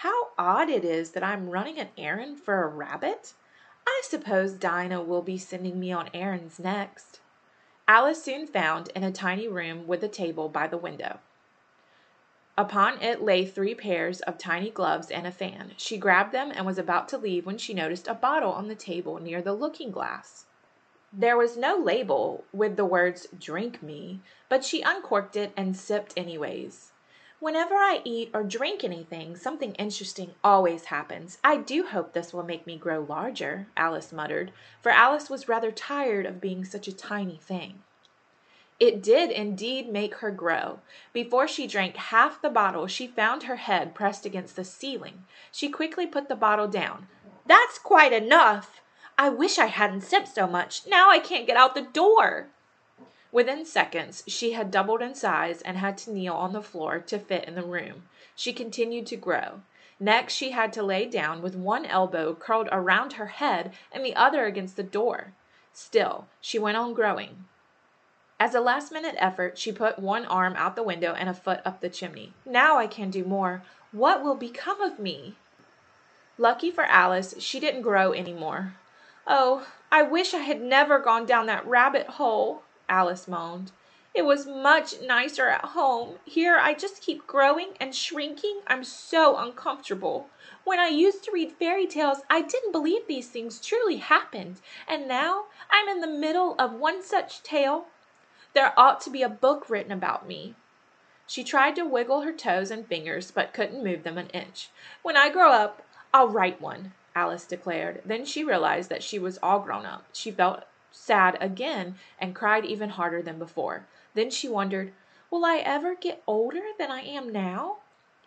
How 0.00 0.28
odd 0.38 0.68
it 0.68 0.84
is 0.84 1.12
that 1.12 1.24
I'm 1.24 1.48
running 1.48 1.78
an 1.78 1.88
errand 1.96 2.38
for 2.38 2.62
a 2.62 2.68
rabbit. 2.68 3.32
I 3.86 4.02
suppose 4.04 4.52
Dinah 4.52 5.02
will 5.02 5.22
be 5.22 5.38
sending 5.38 5.80
me 5.80 5.90
on 5.90 6.10
errands 6.12 6.58
next. 6.58 7.20
Alice 7.88 8.22
soon 8.22 8.46
found 8.46 8.90
in 8.94 9.02
a 9.02 9.10
tiny 9.10 9.48
room 9.48 9.86
with 9.86 10.02
a 10.02 10.08
table 10.08 10.50
by 10.50 10.66
the 10.66 10.76
window. 10.76 11.20
Upon 12.58 13.00
it 13.00 13.22
lay 13.22 13.46
three 13.46 13.74
pairs 13.74 14.20
of 14.22 14.36
tiny 14.36 14.70
gloves 14.70 15.10
and 15.10 15.26
a 15.26 15.32
fan. 15.32 15.72
She 15.78 15.96
grabbed 15.96 16.32
them 16.32 16.52
and 16.54 16.66
was 16.66 16.78
about 16.78 17.08
to 17.08 17.18
leave 17.18 17.46
when 17.46 17.56
she 17.56 17.72
noticed 17.72 18.06
a 18.06 18.14
bottle 18.14 18.52
on 18.52 18.68
the 18.68 18.74
table 18.74 19.18
near 19.18 19.40
the 19.40 19.54
looking 19.54 19.90
glass. 19.90 20.44
There 21.12 21.36
was 21.36 21.56
no 21.56 21.76
label 21.76 22.44
with 22.52 22.76
the 22.76 22.84
words 22.84 23.26
drink 23.38 23.82
me, 23.82 24.20
but 24.48 24.64
she 24.64 24.82
uncorked 24.82 25.36
it 25.36 25.52
and 25.56 25.76
sipped 25.76 26.12
anyways. 26.16 26.92
Whenever 27.38 27.74
I 27.74 28.00
eat 28.04 28.30
or 28.34 28.42
drink 28.42 28.82
anything, 28.82 29.36
something 29.36 29.74
interesting 29.74 30.34
always 30.42 30.86
happens. 30.86 31.38
I 31.44 31.58
do 31.58 31.84
hope 31.84 32.12
this 32.12 32.32
will 32.32 32.42
make 32.42 32.66
me 32.66 32.76
grow 32.76 33.00
larger, 33.00 33.68
Alice 33.76 34.12
muttered, 34.12 34.52
for 34.80 34.90
Alice 34.90 35.30
was 35.30 35.48
rather 35.48 35.70
tired 35.70 36.26
of 36.26 36.40
being 36.40 36.64
such 36.64 36.88
a 36.88 36.96
tiny 36.96 37.36
thing. 37.36 37.82
It 38.80 39.02
did 39.02 39.30
indeed 39.30 39.88
make 39.88 40.16
her 40.16 40.30
grow. 40.30 40.80
Before 41.12 41.46
she 41.46 41.66
drank 41.66 41.96
half 41.96 42.42
the 42.42 42.50
bottle, 42.50 42.86
she 42.86 43.06
found 43.06 43.44
her 43.44 43.56
head 43.56 43.94
pressed 43.94 44.26
against 44.26 44.56
the 44.56 44.64
ceiling. 44.64 45.24
She 45.52 45.68
quickly 45.68 46.06
put 46.06 46.28
the 46.28 46.36
bottle 46.36 46.68
down. 46.68 47.08
That's 47.46 47.78
quite 47.78 48.12
enough! 48.12 48.80
I 49.18 49.30
wish 49.30 49.58
I 49.58 49.66
hadn't 49.66 50.02
sipped 50.02 50.28
so 50.28 50.46
much. 50.46 50.86
Now 50.86 51.10
I 51.10 51.18
can't 51.18 51.46
get 51.46 51.56
out 51.56 51.74
the 51.74 51.82
door. 51.82 52.48
Within 53.32 53.64
seconds 53.64 54.22
she 54.26 54.52
had 54.52 54.70
doubled 54.70 55.00
in 55.00 55.14
size 55.14 55.62
and 55.62 55.78
had 55.78 55.96
to 55.98 56.12
kneel 56.12 56.34
on 56.34 56.52
the 56.52 56.62
floor 56.62 56.98
to 56.98 57.18
fit 57.18 57.44
in 57.44 57.54
the 57.54 57.62
room. 57.62 58.08
She 58.34 58.52
continued 58.52 59.06
to 59.06 59.16
grow. 59.16 59.62
Next 59.98 60.34
she 60.34 60.50
had 60.50 60.72
to 60.74 60.82
lay 60.82 61.06
down 61.06 61.40
with 61.40 61.56
one 61.56 61.86
elbow 61.86 62.34
curled 62.34 62.68
around 62.70 63.14
her 63.14 63.26
head 63.26 63.72
and 63.90 64.04
the 64.04 64.14
other 64.14 64.44
against 64.44 64.76
the 64.76 64.82
door. 64.82 65.32
Still 65.72 66.26
she 66.40 66.58
went 66.58 66.76
on 66.76 66.92
growing. 66.92 67.46
As 68.38 68.54
a 68.54 68.60
last 68.60 68.92
minute 68.92 69.16
effort, 69.16 69.56
she 69.56 69.72
put 69.72 69.98
one 69.98 70.26
arm 70.26 70.54
out 70.56 70.76
the 70.76 70.82
window 70.82 71.14
and 71.14 71.30
a 71.30 71.34
foot 71.34 71.60
up 71.64 71.80
the 71.80 71.88
chimney. 71.88 72.34
Now 72.44 72.76
I 72.76 72.86
can 72.86 73.10
do 73.10 73.24
more. 73.24 73.62
What 73.92 74.22
will 74.22 74.34
become 74.34 74.82
of 74.82 74.98
me? 74.98 75.36
Lucky 76.36 76.70
for 76.70 76.84
Alice, 76.84 77.34
she 77.38 77.58
didn't 77.58 77.80
grow 77.80 78.12
any 78.12 78.34
more. 78.34 78.74
Oh, 79.26 79.66
I 79.90 80.02
wish 80.02 80.34
I 80.34 80.38
had 80.38 80.60
never 80.60 80.98
gone 81.00 81.26
down 81.26 81.46
that 81.46 81.66
rabbit 81.66 82.06
hole. 82.06 82.62
Alice 82.88 83.26
moaned. 83.26 83.72
It 84.14 84.24
was 84.24 84.46
much 84.46 84.94
nicer 85.02 85.48
at 85.48 85.64
home. 85.64 86.20
Here 86.24 86.56
I 86.56 86.74
just 86.74 87.02
keep 87.02 87.26
growing 87.26 87.72
and 87.80 87.94
shrinking. 87.94 88.60
I'm 88.66 88.84
so 88.84 89.36
uncomfortable. 89.36 90.28
When 90.64 90.78
I 90.78 90.88
used 90.88 91.24
to 91.24 91.32
read 91.32 91.52
fairy 91.58 91.86
tales, 91.86 92.18
I 92.30 92.40
didn't 92.40 92.72
believe 92.72 93.06
these 93.06 93.28
things 93.28 93.60
truly 93.60 93.96
happened. 93.96 94.60
And 94.88 95.08
now 95.08 95.46
I'm 95.70 95.88
in 95.88 96.00
the 96.00 96.06
middle 96.06 96.54
of 96.58 96.72
one 96.72 97.02
such 97.02 97.42
tale. 97.42 97.86
There 98.54 98.72
ought 98.78 99.00
to 99.02 99.10
be 99.10 99.22
a 99.22 99.28
book 99.28 99.68
written 99.68 99.92
about 99.92 100.26
me. 100.26 100.54
She 101.26 101.42
tried 101.42 101.74
to 101.76 101.84
wiggle 101.84 102.22
her 102.22 102.32
toes 102.32 102.70
and 102.70 102.86
fingers, 102.86 103.30
but 103.32 103.52
couldn't 103.52 103.84
move 103.84 104.04
them 104.04 104.16
an 104.16 104.28
inch. 104.28 104.70
When 105.02 105.16
I 105.16 105.28
grow 105.28 105.50
up, 105.50 105.82
I'll 106.14 106.28
write 106.28 106.60
one, 106.60 106.92
Alice 107.16 107.46
declared. 107.46 108.02
Then 108.04 108.26
she 108.26 108.44
realized 108.44 108.90
that 108.90 109.02
she 109.02 109.18
was 109.18 109.38
all 109.42 109.60
grown 109.60 109.86
up. 109.86 110.04
She 110.12 110.30
felt 110.30 110.64
sad 110.92 111.38
again 111.40 111.96
and 112.18 112.34
cried 112.34 112.66
even 112.66 112.90
harder 112.90 113.22
than 113.22 113.38
before. 113.38 113.86
Then 114.14 114.30
she 114.30 114.48
wondered, 114.48 114.92
Will 115.30 115.44
I 115.44 115.56
ever 115.56 115.94
get 115.94 116.22
older 116.26 116.62
than 116.78 116.90
I 116.90 117.00
am 117.00 117.32
now? 117.32 117.78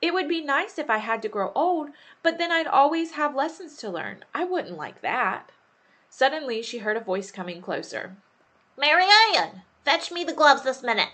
It 0.01 0.13
would 0.13 0.27
be 0.27 0.41
nice 0.41 0.79
if 0.79 0.89
I 0.89 0.97
had 0.97 1.21
to 1.21 1.29
grow 1.29 1.51
old, 1.53 1.89
but 2.23 2.37
then 2.37 2.51
I'd 2.51 2.67
always 2.67 3.11
have 3.11 3.35
lessons 3.35 3.77
to 3.77 3.89
learn. 3.89 4.25
I 4.33 4.43
wouldn't 4.43 4.77
like 4.77 5.01
that. 5.01 5.51
Suddenly 6.09 6.63
she 6.63 6.79
heard 6.79 6.97
a 6.97 7.01
voice 7.01 7.31
coming 7.31 7.61
closer. 7.61 8.15
Mary 8.75 9.05
Ann, 9.35 9.61
fetch 9.85 10.11
me 10.11 10.23
the 10.23 10.33
gloves 10.33 10.63
this 10.63 10.81
minute. 10.81 11.09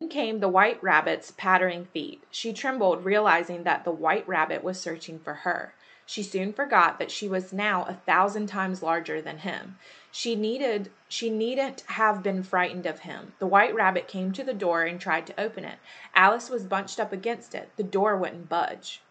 Then 0.00 0.10
came 0.10 0.40
the 0.40 0.48
white 0.48 0.82
rabbit's 0.82 1.30
pattering 1.30 1.86
feet. 1.86 2.24
She 2.30 2.52
trembled, 2.52 3.04
realizing 3.04 3.62
that 3.62 3.84
the 3.84 3.90
white 3.90 4.28
rabbit 4.28 4.62
was 4.62 4.78
searching 4.78 5.18
for 5.18 5.32
her. 5.34 5.72
She 6.08 6.22
soon 6.22 6.52
forgot 6.52 7.00
that 7.00 7.10
she 7.10 7.28
was 7.28 7.52
now 7.52 7.82
a 7.82 7.94
thousand 7.94 8.46
times 8.46 8.80
larger 8.80 9.20
than 9.20 9.38
him. 9.38 9.76
She 10.12 10.36
needed 10.36 10.92
she 11.08 11.30
needn't 11.30 11.80
have 11.88 12.22
been 12.22 12.44
frightened 12.44 12.86
of 12.86 13.00
him. 13.00 13.34
The 13.40 13.46
white 13.48 13.74
rabbit 13.74 14.06
came 14.06 14.30
to 14.32 14.44
the 14.44 14.54
door 14.54 14.84
and 14.84 15.00
tried 15.00 15.26
to 15.26 15.40
open 15.40 15.64
it. 15.64 15.80
Alice 16.14 16.48
was 16.48 16.62
bunched 16.62 17.00
up 17.00 17.12
against 17.12 17.56
it. 17.56 17.72
The 17.74 17.82
door 17.82 18.16
wouldn't 18.16 18.48
budge. 18.48 19.02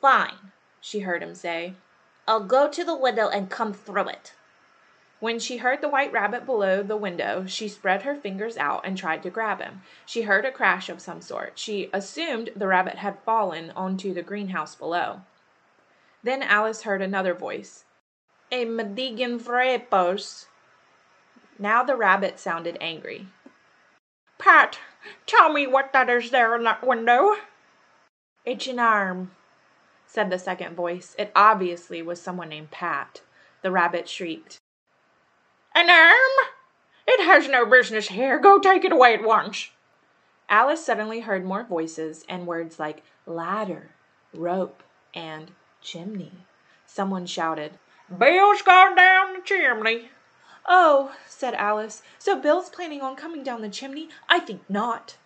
Fine, 0.00 0.52
she 0.80 1.00
heard 1.00 1.22
him 1.22 1.34
say. 1.34 1.74
I'll 2.26 2.44
go 2.44 2.66
to 2.66 2.82
the 2.82 2.96
window 2.96 3.28
and 3.28 3.50
come 3.50 3.74
through 3.74 4.08
it. 4.08 4.32
When 5.20 5.38
she 5.38 5.58
heard 5.58 5.82
the 5.82 5.88
white 5.90 6.12
rabbit 6.12 6.46
below 6.46 6.82
the 6.82 6.96
window, 6.96 7.44
she 7.46 7.68
spread 7.68 8.02
her 8.02 8.16
fingers 8.16 8.56
out 8.56 8.86
and 8.86 8.96
tried 8.96 9.22
to 9.24 9.30
grab 9.30 9.60
him. 9.60 9.82
She 10.06 10.22
heard 10.22 10.46
a 10.46 10.50
crash 10.50 10.88
of 10.88 11.02
some 11.02 11.20
sort. 11.20 11.58
She 11.58 11.90
assumed 11.92 12.50
the 12.56 12.68
rabbit 12.68 12.96
had 12.96 13.18
fallen 13.20 13.70
onto 13.72 14.14
the 14.14 14.22
greenhouse 14.22 14.74
below. 14.74 15.20
Then 16.22 16.42
Alice 16.42 16.82
heard 16.82 17.02
another 17.02 17.34
voice. 17.34 17.84
A 18.50 18.64
medigan 18.64 19.38
frepos. 19.40 20.46
Now 21.58 21.82
the 21.82 21.96
rabbit 21.96 22.38
sounded 22.38 22.78
angry. 22.80 23.26
Pat, 24.38 24.78
tell 25.26 25.52
me 25.52 25.66
what 25.66 25.92
that 25.92 26.08
is 26.08 26.30
there 26.30 26.54
in 26.56 26.64
that 26.64 26.86
window. 26.86 27.36
It's 28.44 28.66
an 28.66 28.78
arm, 28.78 29.32
said 30.06 30.30
the 30.30 30.38
second 30.38 30.74
voice. 30.74 31.14
It 31.18 31.32
obviously 31.34 32.02
was 32.02 32.20
someone 32.20 32.48
named 32.48 32.70
Pat. 32.70 33.22
The 33.62 33.70
rabbit 33.70 34.08
shrieked. 34.08 34.58
An 35.74 35.88
arm? 35.88 36.48
It 37.06 37.24
has 37.24 37.48
no 37.48 37.64
business 37.64 38.08
here. 38.08 38.38
Go 38.38 38.58
take 38.58 38.84
it 38.84 38.92
away 38.92 39.14
at 39.14 39.24
once. 39.24 39.70
Alice 40.48 40.84
suddenly 40.84 41.20
heard 41.20 41.44
more 41.44 41.64
voices 41.64 42.24
and 42.28 42.46
words 42.46 42.78
like 42.78 43.02
ladder, 43.26 43.90
rope, 44.34 44.82
and 45.14 45.52
chimney. 45.82 46.32
Someone 46.86 47.26
shouted, 47.26 47.72
Bill's 48.16 48.62
gone 48.62 48.94
down 48.94 49.34
the 49.34 49.40
chimney. 49.44 50.10
Oh, 50.66 51.14
said 51.26 51.54
Alice, 51.54 52.02
so 52.18 52.38
Bill's 52.40 52.70
planning 52.70 53.00
on 53.00 53.16
coming 53.16 53.42
down 53.42 53.62
the 53.62 53.68
chimney? 53.68 54.08
I 54.28 54.38
think 54.38 54.62
not. 54.68 55.16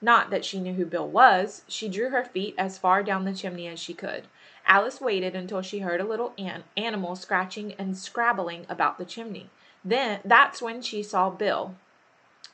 Not 0.00 0.30
that 0.30 0.44
she 0.44 0.60
knew 0.60 0.74
who 0.74 0.84
Bill 0.84 1.08
was. 1.08 1.62
She 1.66 1.88
drew 1.88 2.10
her 2.10 2.24
feet 2.24 2.54
as 2.58 2.78
far 2.78 3.02
down 3.02 3.24
the 3.24 3.34
chimney 3.34 3.66
as 3.66 3.80
she 3.80 3.94
could. 3.94 4.24
Alice 4.66 5.00
waited 5.00 5.34
until 5.34 5.62
she 5.62 5.80
heard 5.80 6.00
a 6.00 6.06
little 6.06 6.34
an- 6.38 6.64
animal 6.76 7.16
scratching 7.16 7.72
and 7.78 7.96
scrabbling 7.96 8.66
about 8.68 8.98
the 8.98 9.04
chimney. 9.04 9.50
Then 9.84 10.20
that's 10.24 10.62
when 10.62 10.82
she 10.82 11.02
saw 11.02 11.30
Bill. 11.30 11.74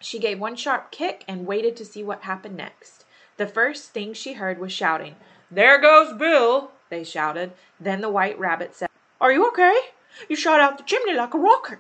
She 0.01 0.19
gave 0.19 0.41
one 0.41 0.57
sharp 0.57 0.91
kick 0.91 1.25
and 1.29 1.47
waited 1.47 1.77
to 1.77 1.85
see 1.85 2.03
what 2.03 2.23
happened 2.23 2.57
next. 2.57 3.05
The 3.37 3.47
first 3.47 3.91
thing 3.91 4.13
she 4.13 4.35
heard 4.35 4.59
was 4.59 4.73
shouting. 4.73 5.17
There 5.51 5.81
goes 5.81 6.17
Bill 6.17 6.71
they 6.91 7.05
shouted. 7.05 7.53
Then 7.79 8.03
the 8.03 8.11
white 8.11 8.39
rabbit 8.39 8.75
said, 8.75 8.91
Are 9.21 9.33
you 9.33 9.49
okay? 9.49 9.77
You 10.29 10.37
shot 10.37 10.61
out 10.61 10.77
the 10.77 10.85
chimney 10.85 11.15
like 11.15 11.33
a 11.35 11.39
rocket. 11.39 11.79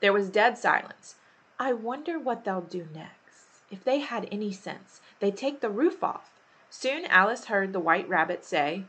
There 0.00 0.12
was 0.12 0.30
dead 0.30 0.56
silence. 0.56 1.16
I 1.58 1.72
wonder 1.72 2.18
what 2.18 2.44
they'll 2.44 2.60
do 2.60 2.88
next. 2.94 3.46
If 3.70 3.82
they 3.82 3.98
had 3.98 4.28
any 4.30 4.52
sense, 4.52 5.00
they'd 5.20 5.36
take 5.36 5.60
the 5.60 5.70
roof 5.70 6.04
off. 6.04 6.30
Soon 6.70 7.04
Alice 7.06 7.46
heard 7.46 7.72
the 7.72 7.80
white 7.80 8.08
rabbit 8.08 8.44
say, 8.44 8.84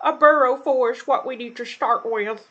A 0.00 0.12
burrow 0.12 0.56
full 0.56 0.88
is 0.88 1.06
what 1.06 1.26
we 1.26 1.36
need 1.36 1.56
to 1.56 1.64
start 1.64 2.04
with. 2.04 2.48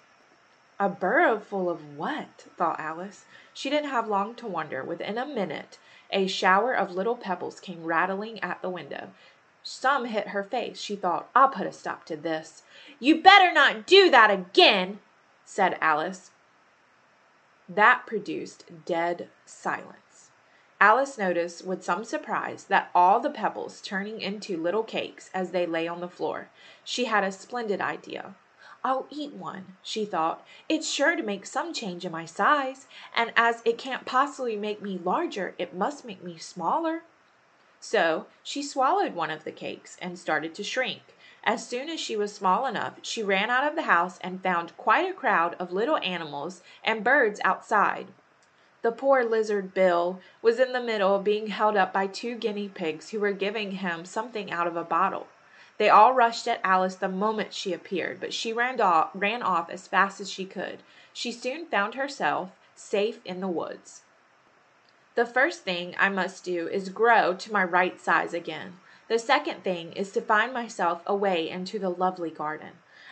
A 0.80 0.90
burrow 0.90 1.40
full 1.40 1.70
of 1.70 1.98
what? 1.98 2.46
thought 2.58 2.80
Alice. 2.80 3.26
She 3.54 3.70
didn't 3.70 3.90
have 3.90 4.08
long 4.08 4.36
to 4.36 4.48
wonder. 4.48 4.84
Within 4.84 5.18
a 5.18 5.26
minute, 5.26 5.78
a 6.12 6.28
shower 6.28 6.74
of 6.74 6.92
little 6.92 7.16
pebbles 7.16 7.60
came 7.60 7.84
rattling 7.84 8.44
at 8.44 8.62
the 8.62 8.70
window. 8.70 9.10
Some 9.64 10.06
hit 10.06 10.30
her 10.30 10.44
face. 10.44 10.80
She 10.80 10.96
thought, 10.96 11.30
I'll 11.34 11.50
put 11.50 11.68
a 11.68 11.72
stop 11.72 12.06
to 12.06 12.18
this. 12.18 12.64
You 13.00 13.22
better 13.22 13.52
not 13.54 13.88
do 13.88 14.12
that 14.12 14.30
again, 14.30 15.00
said 15.46 15.78
Alice. 15.80 16.32
That 17.70 18.06
produced 18.06 18.86
dead 18.86 19.30
silence. 19.46 20.32
Alice 20.82 21.18
noticed 21.18 21.66
with 21.66 21.82
some 21.82 22.04
surprise 22.04 22.66
that 22.66 22.92
all 22.94 23.22
the 23.22 23.30
pebbles 23.30 23.80
turning 23.80 24.20
into 24.20 24.62
little 24.62 24.84
cakes 24.84 25.30
as 25.34 25.52
they 25.52 25.66
lay 25.66 25.88
on 25.88 26.02
the 26.02 26.10
floor. 26.10 26.50
She 26.84 27.06
had 27.06 27.24
a 27.24 27.32
splendid 27.32 27.80
idea. 27.80 28.36
I'll 28.84 29.08
eat 29.10 29.34
one, 29.34 29.78
she 29.82 30.04
thought. 30.04 30.46
It's 30.68 30.90
sure 30.92 31.16
to 31.16 31.24
make 31.24 31.46
some 31.46 31.72
change 31.72 32.04
in 32.04 32.12
my 32.12 32.26
size, 32.26 32.86
and 33.16 33.32
as 33.38 33.62
it 33.64 33.78
can't 33.78 34.06
possibly 34.06 34.58
make 34.58 34.82
me 34.82 35.00
larger, 35.02 35.56
it 35.58 35.74
must 35.74 36.04
make 36.04 36.22
me 36.22 36.38
smaller. 36.38 37.04
So 37.86 38.28
she 38.44 38.64
swallowed 38.64 39.14
one 39.14 39.30
of 39.30 39.44
the 39.44 39.52
cakes 39.52 39.98
and 40.02 40.18
started 40.18 40.56
to 40.56 40.64
shrink. 40.64 41.02
As 41.44 41.68
soon 41.68 41.90
as 41.90 42.00
she 42.00 42.16
was 42.16 42.34
small 42.34 42.66
enough, 42.66 42.94
she 43.02 43.22
ran 43.22 43.50
out 43.50 43.68
of 43.68 43.76
the 43.76 43.82
house 43.82 44.18
and 44.22 44.42
found 44.42 44.78
quite 44.78 45.10
a 45.10 45.14
crowd 45.14 45.58
of 45.60 45.74
little 45.74 45.98
animals 45.98 46.64
and 46.82 47.04
birds 47.04 47.42
outside. 47.44 48.08
The 48.84 48.94
poor 48.94 49.26
lizard 49.26 49.74
Bill 49.74 50.22
was 50.42 50.62
in 50.62 50.72
the 50.72 50.80
middle 50.80 51.20
being 51.20 51.48
held 51.48 51.76
up 51.76 51.92
by 51.92 52.08
two 52.08 52.36
guinea 52.36 52.70
pigs 52.70 53.10
who 53.10 53.20
were 53.20 53.34
giving 53.34 53.74
him 53.74 54.06
something 54.06 54.50
out 54.50 54.66
of 54.66 54.78
a 54.78 54.86
bottle. 54.86 55.28
They 55.78 55.90
all 55.90 56.14
rushed 56.14 56.48
at 56.48 56.62
Alice 56.64 56.96
the 56.96 57.10
moment 57.10 57.54
she 57.54 57.74
appeared, 57.74 58.22
but 58.22 58.34
she 58.34 58.54
ran 58.54 58.80
off, 58.80 59.10
ran 59.14 59.44
off 59.44 59.70
as 59.70 59.90
fast 59.90 60.22
as 60.22 60.32
she 60.32 60.46
could. 60.46 60.82
She 61.12 61.34
soon 61.34 61.66
found 61.66 61.96
herself 61.96 62.52
safe 62.76 63.20
in 63.26 63.42
the 63.42 63.50
woods. 63.50 64.04
The 65.16 65.26
first 65.26 65.64
thing 65.64 65.96
I 66.00 66.10
must 66.10 66.44
do 66.44 66.68
is 66.68 66.90
grow 66.90 67.36
to 67.36 67.52
my 67.52 67.64
right 67.64 68.00
size 68.02 68.34
again. 68.34 68.80
The 69.08 69.20
second 69.20 69.64
thing 69.64 69.94
is 69.94 70.12
to 70.14 70.22
find 70.22 70.52
myself 70.52 71.04
a 71.06 71.16
way 71.16 71.50
into 71.50 71.78
the 71.78 71.90
lovely 71.90 72.32
garden. 72.32 72.72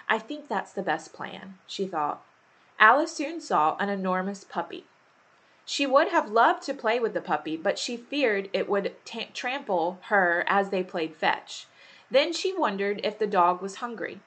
I 0.10 0.18
think 0.18 0.48
that's 0.48 0.74
the 0.74 0.82
best 0.82 1.14
plan, 1.14 1.60
she 1.68 1.86
thought. 1.86 2.24
Alice 2.80 3.14
soon 3.14 3.40
saw 3.40 3.78
an 3.78 3.90
enormous 3.90 4.44
puppy. 4.44 4.86
She 5.64 5.86
would 5.86 6.08
have 6.08 6.32
loved 6.32 6.64
to 6.64 6.74
play 6.74 7.00
with 7.00 7.14
the 7.14 7.22
puppy, 7.22 7.56
but 7.56 7.78
she 7.78 7.96
feared 7.96 8.50
it 8.52 8.68
would 8.68 8.96
trample 9.34 10.00
her 10.06 10.44
as 10.48 10.70
they 10.70 10.84
played 10.84 11.16
fetch. 11.16 11.68
Then 12.10 12.34
she 12.34 12.52
wondered 12.52 13.00
if 13.04 13.20
the 13.20 13.28
dog 13.28 13.62
was 13.62 13.76
hungry. 13.76 14.22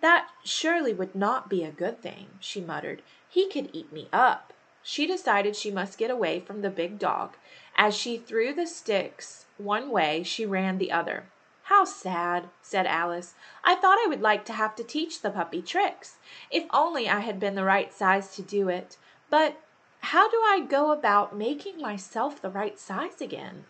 That 0.00 0.28
surely 0.42 0.94
would 0.94 1.14
not 1.14 1.50
be 1.50 1.62
a 1.62 1.70
good 1.70 2.00
thing, 2.00 2.30
she 2.40 2.60
muttered. 2.60 3.02
He 3.28 3.48
could 3.48 3.68
eat 3.72 3.92
me 3.92 4.08
up. 4.12 4.51
She 4.82 5.06
decided 5.06 5.54
she 5.54 5.70
must 5.70 5.98
get 5.98 6.10
away 6.10 6.40
from 6.40 6.62
the 6.62 6.70
big 6.70 6.98
dog. 6.98 7.36
As 7.76 7.96
she 7.96 8.18
threw 8.18 8.52
the 8.52 8.66
sticks 8.66 9.46
one 9.56 9.90
way, 9.90 10.22
she 10.22 10.44
ran 10.44 10.78
the 10.78 10.92
other. 10.92 11.26
How 11.64 11.84
sad, 11.84 12.48
said 12.60 12.86
Alice. 12.86 13.34
I 13.62 13.76
thought 13.76 13.98
I 14.04 14.08
would 14.08 14.20
like 14.20 14.44
to 14.46 14.52
have 14.52 14.74
to 14.76 14.84
teach 14.84 15.22
the 15.22 15.30
puppy 15.30 15.62
tricks. 15.62 16.16
If 16.50 16.64
only 16.70 17.08
I 17.08 17.20
had 17.20 17.38
been 17.38 17.54
the 17.54 17.64
right 17.64 17.92
size 17.92 18.34
to 18.36 18.42
do 18.42 18.68
it. 18.68 18.96
But 19.30 19.60
how 20.00 20.28
do 20.28 20.38
I 20.38 20.66
go 20.68 20.90
about 20.90 21.36
making 21.36 21.80
myself 21.80 22.42
the 22.42 22.50
right 22.50 22.78
size 22.78 23.20
again? 23.20 23.64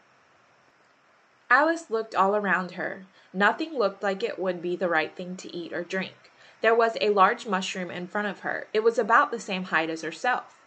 Alice 1.50 1.90
looked 1.90 2.14
all 2.14 2.34
around 2.34 2.72
her. 2.72 3.04
Nothing 3.34 3.76
looked 3.78 4.02
like 4.02 4.22
it 4.22 4.38
would 4.38 4.62
be 4.62 4.74
the 4.74 4.88
right 4.88 5.14
thing 5.14 5.36
to 5.36 5.54
eat 5.54 5.74
or 5.74 5.84
drink. 5.84 6.32
There 6.62 6.74
was 6.74 6.96
a 7.00 7.10
large 7.10 7.46
mushroom 7.46 7.90
in 7.90 8.06
front 8.06 8.28
of 8.28 8.40
her. 8.40 8.68
It 8.72 8.82
was 8.82 8.98
about 8.98 9.30
the 9.30 9.38
same 9.38 9.64
height 9.64 9.90
as 9.90 10.00
herself. 10.00 10.58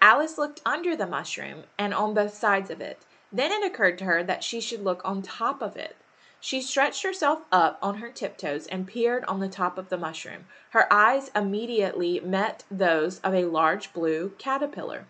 Alice 0.00 0.38
looked 0.38 0.60
under 0.64 0.94
the 0.94 1.06
mushroom 1.06 1.64
and 1.76 1.92
on 1.92 2.14
both 2.14 2.34
sides 2.34 2.70
of 2.70 2.80
it. 2.80 3.04
Then 3.32 3.50
it 3.50 3.64
occurred 3.64 3.98
to 3.98 4.04
her 4.04 4.22
that 4.22 4.44
she 4.44 4.60
should 4.60 4.84
look 4.84 5.02
on 5.04 5.22
top 5.22 5.60
of 5.60 5.76
it. 5.76 5.96
She 6.40 6.62
stretched 6.62 7.02
herself 7.02 7.40
up 7.50 7.78
on 7.82 7.96
her 7.96 8.10
tiptoes 8.10 8.68
and 8.68 8.86
peered 8.86 9.24
on 9.24 9.40
the 9.40 9.48
top 9.48 9.76
of 9.76 9.88
the 9.88 9.98
mushroom. 9.98 10.46
Her 10.70 10.92
eyes 10.92 11.32
immediately 11.34 12.20
met 12.20 12.62
those 12.70 13.18
of 13.20 13.34
a 13.34 13.46
large 13.46 13.92
blue 13.92 14.30
caterpillar. 14.38 15.06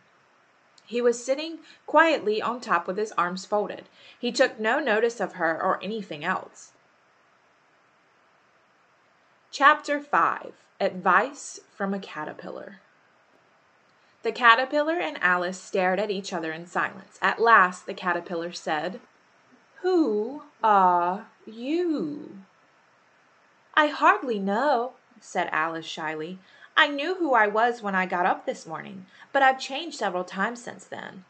He 0.87 1.03
was 1.03 1.23
sitting 1.23 1.59
quietly 1.87 2.41
on 2.41 2.61
top 2.61 2.87
with 2.87 2.97
his 2.97 3.13
arms 3.13 3.45
folded. 3.45 3.91
He 4.19 4.33
took 4.33 4.59
no 4.59 4.81
notice 4.81 5.21
of 5.21 5.35
her 5.35 5.63
or 5.63 5.79
anything 5.85 6.25
else. 6.25 6.73
Chapter 9.51 10.01
5 10.01 10.55
Advice 10.81 11.61
from 11.75 11.93
a 11.93 11.99
Caterpillar 11.99 12.81
The 14.23 14.33
caterpillar 14.33 14.99
and 14.99 15.23
Alice 15.23 15.61
stared 15.61 16.01
at 16.01 16.11
each 16.11 16.33
other 16.33 16.53
in 16.53 16.67
silence. 16.67 17.19
At 17.23 17.41
last 17.41 17.87
the 17.87 17.95
caterpillar 17.95 18.53
said, 18.53 19.01
who 19.83 20.43
are 20.63 21.27
you? 21.47 22.39
I 23.75 23.87
hardly 23.87 24.41
know, 24.41 24.95
said 25.21 25.49
Alice 25.53 25.87
shyly. 25.87 26.41
I 26.77 26.89
knew 26.89 27.15
who 27.15 27.35
I 27.35 27.47
was 27.47 27.81
when 27.81 27.95
I 27.95 28.07
got 28.07 28.27
up 28.27 28.45
this 28.45 28.67
morning, 28.67 29.07
but 29.33 29.43
I've 29.43 29.61
changed 29.61 29.97
several 29.97 30.25
times 30.25 30.63
since 30.63 30.85
then. 30.85 31.25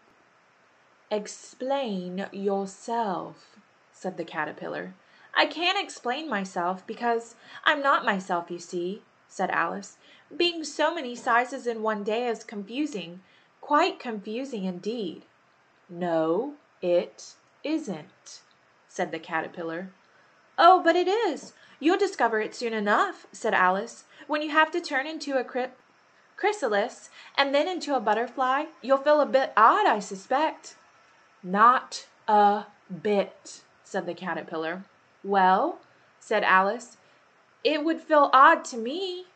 Explain 1.11 2.27
yourself, 2.33 3.57
said 3.93 4.17
the 4.17 4.25
caterpillar. 4.25 4.95
I 5.35 5.45
can't 5.45 5.83
explain 5.83 6.29
myself 6.29 6.87
because 6.87 7.35
I'm 7.65 7.83
not 7.83 8.05
myself, 8.05 8.51
you 8.51 8.59
see, 8.59 9.03
said 9.29 9.51
Alice. 9.51 9.97
Being 10.35 10.65
so 10.65 10.95
many 10.95 11.15
sizes 11.15 11.67
in 11.67 11.83
one 11.83 12.03
day 12.05 12.27
is 12.27 12.45
confusing, 12.45 13.21
quite 13.61 13.99
confusing 13.99 14.65
indeed. 14.65 15.25
No, 15.89 16.55
it 16.83 17.35
isn't, 17.65 18.43
said 18.89 19.11
the 19.11 19.19
caterpillar. 19.19 19.91
Oh, 20.59 20.83
but 20.83 20.97
it 20.97 21.09
is. 21.09 21.53
You'll 21.81 21.97
discover 21.97 22.41
it 22.41 22.55
soon 22.55 22.73
enough, 22.73 23.27
said 23.33 23.55
Alice. 23.55 24.05
When 24.27 24.43
you 24.43 24.51
have 24.51 24.71
to 24.73 24.81
turn 24.81 25.07
into 25.07 25.39
a 25.39 25.71
chrysalis 26.37 27.09
and 27.37 27.55
then 27.55 27.69
into 27.69 27.97
a 27.97 28.01
butterfly, 28.01 28.65
you'll 28.83 28.99
feel 28.99 29.21
a 29.21 29.27
bit 29.27 29.53
odd, 29.57 29.87
I 29.87 30.01
suspect. 30.01 30.77
Not 31.43 32.07
a 32.27 32.65
bit, 33.03 33.63
said 33.83 34.05
the 34.05 34.15
caterpillar. 34.15 34.85
Well, 35.25 35.79
said 36.21 36.45
Alice, 36.45 36.98
it 37.65 37.85
would 37.85 38.01
feel 38.01 38.31
odd 38.33 38.65
to 38.67 38.77
me. 38.77 39.27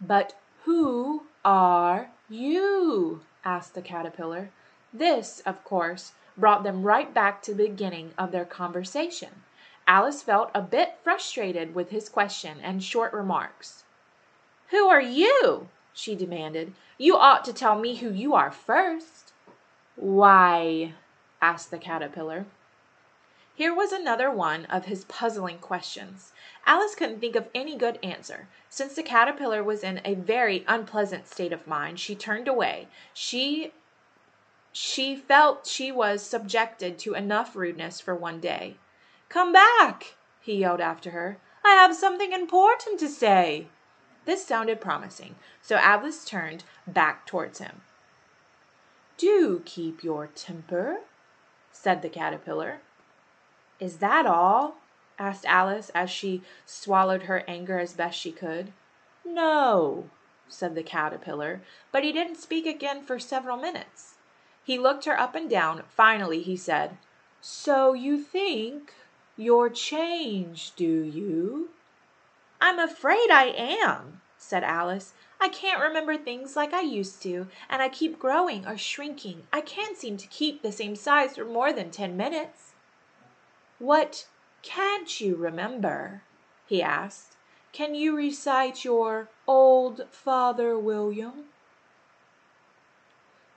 But 0.00 0.34
who 0.64 1.26
are 1.44 2.10
you? 2.28 3.22
asked 3.44 3.74
the 3.74 3.82
caterpillar. 3.82 4.50
This, 4.92 5.40
of 5.40 5.62
course, 5.64 6.12
brought 6.36 6.62
them 6.62 6.82
right 6.82 7.12
back 7.12 7.42
to 7.42 7.54
the 7.54 7.68
beginning 7.68 8.12
of 8.18 8.32
their 8.32 8.44
conversation. 8.44 9.42
Alice 9.86 10.22
felt 10.22 10.50
a 10.54 10.62
bit 10.62 10.98
frustrated 11.02 11.74
with 11.74 11.90
his 11.90 12.08
question 12.08 12.58
and 12.62 12.82
short 12.82 13.12
remarks. 13.12 13.84
Who 14.70 14.88
are 14.88 15.00
you? 15.00 15.68
she 15.92 16.16
demanded. 16.16 16.72
You 16.98 17.16
ought 17.16 17.44
to 17.44 17.52
tell 17.52 17.78
me 17.78 17.96
who 17.96 18.10
you 18.10 18.34
are 18.34 18.50
first. 18.50 19.32
Why? 19.96 20.94
asked 21.40 21.70
the 21.70 21.78
caterpillar. 21.78 22.46
Here 23.56 23.72
was 23.72 23.92
another 23.92 24.32
one 24.32 24.64
of 24.64 24.86
his 24.86 25.04
puzzling 25.04 25.58
questions. 25.58 26.32
Alice 26.66 26.96
couldn't 26.96 27.20
think 27.20 27.36
of 27.36 27.48
any 27.54 27.76
good 27.76 28.00
answer. 28.02 28.48
Since 28.68 28.94
the 28.96 29.02
caterpillar 29.04 29.62
was 29.62 29.84
in 29.84 30.00
a 30.04 30.14
very 30.14 30.64
unpleasant 30.66 31.28
state 31.28 31.52
of 31.52 31.68
mind, 31.68 32.00
she 32.00 32.16
turned 32.16 32.48
away. 32.48 32.88
She 33.12 33.72
she 34.72 35.14
felt 35.14 35.68
she 35.68 35.92
was 35.92 36.20
subjected 36.20 36.98
to 36.98 37.14
enough 37.14 37.54
rudeness 37.54 38.00
for 38.00 38.12
one 38.12 38.40
day. 38.40 38.74
Come 39.28 39.52
back, 39.52 40.16
he 40.40 40.56
yelled 40.56 40.80
after 40.80 41.12
her. 41.12 41.38
I 41.64 41.74
have 41.74 41.94
something 41.94 42.32
important 42.32 42.98
to 42.98 43.08
say. 43.08 43.68
This 44.24 44.44
sounded 44.44 44.80
promising, 44.80 45.36
so 45.62 45.76
Alice 45.76 46.24
turned 46.24 46.64
back 46.88 47.24
towards 47.24 47.60
him. 47.60 47.82
Do 49.16 49.62
keep 49.64 50.02
your 50.02 50.26
temper, 50.26 51.02
said 51.70 52.02
the 52.02 52.08
caterpillar. 52.08 52.80
Is 53.84 53.98
that 53.98 54.24
all? 54.24 54.76
asked 55.18 55.44
Alice 55.44 55.90
as 55.94 56.08
she 56.08 56.40
swallowed 56.64 57.24
her 57.24 57.44
anger 57.46 57.78
as 57.78 57.92
best 57.92 58.18
she 58.18 58.32
could. 58.32 58.72
No, 59.26 60.08
said 60.48 60.74
the 60.74 60.82
caterpillar, 60.82 61.60
but 61.92 62.02
he 62.02 62.10
didn't 62.10 62.38
speak 62.38 62.64
again 62.64 63.04
for 63.04 63.18
several 63.18 63.58
minutes. 63.58 64.14
He 64.64 64.78
looked 64.78 65.04
her 65.04 65.20
up 65.20 65.34
and 65.34 65.50
down. 65.50 65.82
Finally 65.86 66.40
he 66.40 66.56
said, 66.56 66.96
So 67.42 67.92
you 67.92 68.16
think 68.22 68.94
you're 69.36 69.68
changed, 69.68 70.76
do 70.76 71.02
you? 71.02 71.68
I'm 72.62 72.78
afraid 72.78 73.28
I 73.30 73.52
am, 73.54 74.22
said 74.38 74.64
Alice. 74.64 75.12
I 75.38 75.50
can't 75.50 75.82
remember 75.82 76.16
things 76.16 76.56
like 76.56 76.72
I 76.72 76.80
used 76.80 77.20
to, 77.24 77.48
and 77.68 77.82
I 77.82 77.90
keep 77.90 78.18
growing 78.18 78.66
or 78.66 78.78
shrinking. 78.78 79.42
I 79.52 79.60
can't 79.60 79.98
seem 79.98 80.16
to 80.16 80.26
keep 80.28 80.62
the 80.62 80.72
same 80.72 80.96
size 80.96 81.36
for 81.36 81.44
more 81.44 81.70
than 81.70 81.90
ten 81.90 82.16
minutes. 82.16 82.73
What 83.78 84.26
can't 84.62 85.20
you 85.20 85.36
remember? 85.36 86.22
he 86.66 86.82
asked. 86.82 87.36
Can 87.72 87.94
you 87.94 88.16
recite 88.16 88.84
your 88.84 89.28
old 89.46 90.06
Father 90.10 90.78
William? 90.78 91.46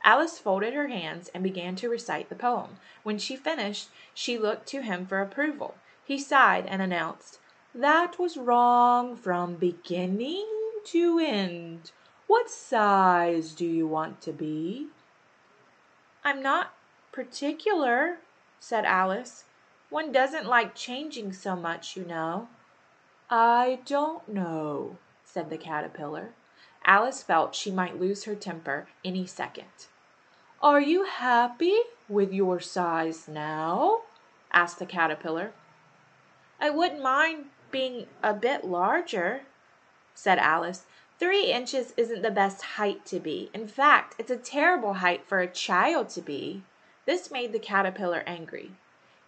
Alice 0.04 0.40
folded 0.40 0.74
her 0.74 0.88
hands 0.88 1.30
and 1.34 1.44
began 1.44 1.76
to 1.76 1.90
recite 1.90 2.30
the 2.30 2.36
poem. 2.36 2.78
When 3.04 3.18
she 3.18 3.36
finished, 3.36 3.90
she 4.14 4.38
looked 4.38 4.66
to 4.68 4.82
him 4.82 5.06
for 5.06 5.22
approval. 5.22 5.76
He 6.04 6.18
sighed 6.18 6.66
and 6.66 6.82
announced, 6.82 7.40
That 7.76 8.18
was 8.18 8.38
wrong 8.38 9.16
from 9.16 9.56
beginning 9.56 10.48
to 10.86 11.20
end. 11.20 11.92
What 12.26 12.50
size 12.50 13.54
do 13.54 13.66
you 13.66 13.86
want 13.86 14.22
to 14.22 14.32
be? 14.32 14.88
I'm 16.24 16.42
not 16.42 16.74
particular, 17.12 18.20
said 18.60 18.86
Alice. 18.86 19.44
One 19.90 20.12
doesn't 20.12 20.46
like 20.46 20.76
changing 20.76 21.32
so 21.32 21.56
much, 21.56 21.96
you 21.96 22.04
know. 22.04 22.50
I 23.30 23.80
don't 23.86 24.28
know, 24.28 24.98
said 25.24 25.50
the 25.50 25.58
caterpillar. 25.58 26.34
Alice 26.84 27.24
felt 27.24 27.56
she 27.56 27.72
might 27.72 28.00
lose 28.00 28.26
her 28.26 28.36
temper 28.36 28.88
any 29.06 29.26
second. 29.26 29.88
Are 30.62 30.82
you 30.82 31.06
happy 31.06 31.78
with 32.10 32.34
your 32.34 32.60
size 32.60 33.28
now? 33.28 34.02
asked 34.52 34.80
the 34.80 34.86
caterpillar. 34.86 35.54
I 36.60 36.70
wouldn't 36.70 37.02
mind 37.02 37.46
being 37.72 38.08
a 38.24 38.34
bit 38.34 38.66
larger, 38.66 39.42
said 40.16 40.38
Alice. 40.38 40.86
Three 41.20 41.52
inches 41.52 41.94
isn't 41.96 42.22
the 42.22 42.32
best 42.32 42.62
height 42.62 43.06
to 43.08 43.20
be. 43.20 43.50
In 43.54 43.68
fact, 43.68 44.16
it's 44.18 44.32
a 44.32 44.38
terrible 44.38 44.96
height 44.96 45.26
for 45.26 45.40
a 45.40 45.48
child 45.48 46.10
to 46.10 46.22
be. 46.22 46.64
This 47.06 47.32
made 47.32 47.54
the 47.54 47.60
caterpillar 47.60 48.24
angry. 48.26 48.72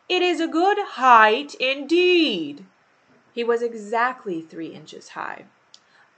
It 0.09 0.23
is 0.23 0.41
a 0.41 0.47
good 0.47 0.79
height 0.79 1.53
indeed. 1.59 2.65
He 3.31 3.43
was 3.43 3.61
exactly 3.61 4.41
three 4.41 4.69
inches 4.69 5.09
high. 5.09 5.45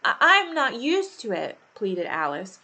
I'm 0.06 0.54
not 0.54 0.80
used 0.80 1.20
to 1.22 1.34
it, 1.34 1.58
pleaded 1.76 2.06
Alice. 2.06 2.60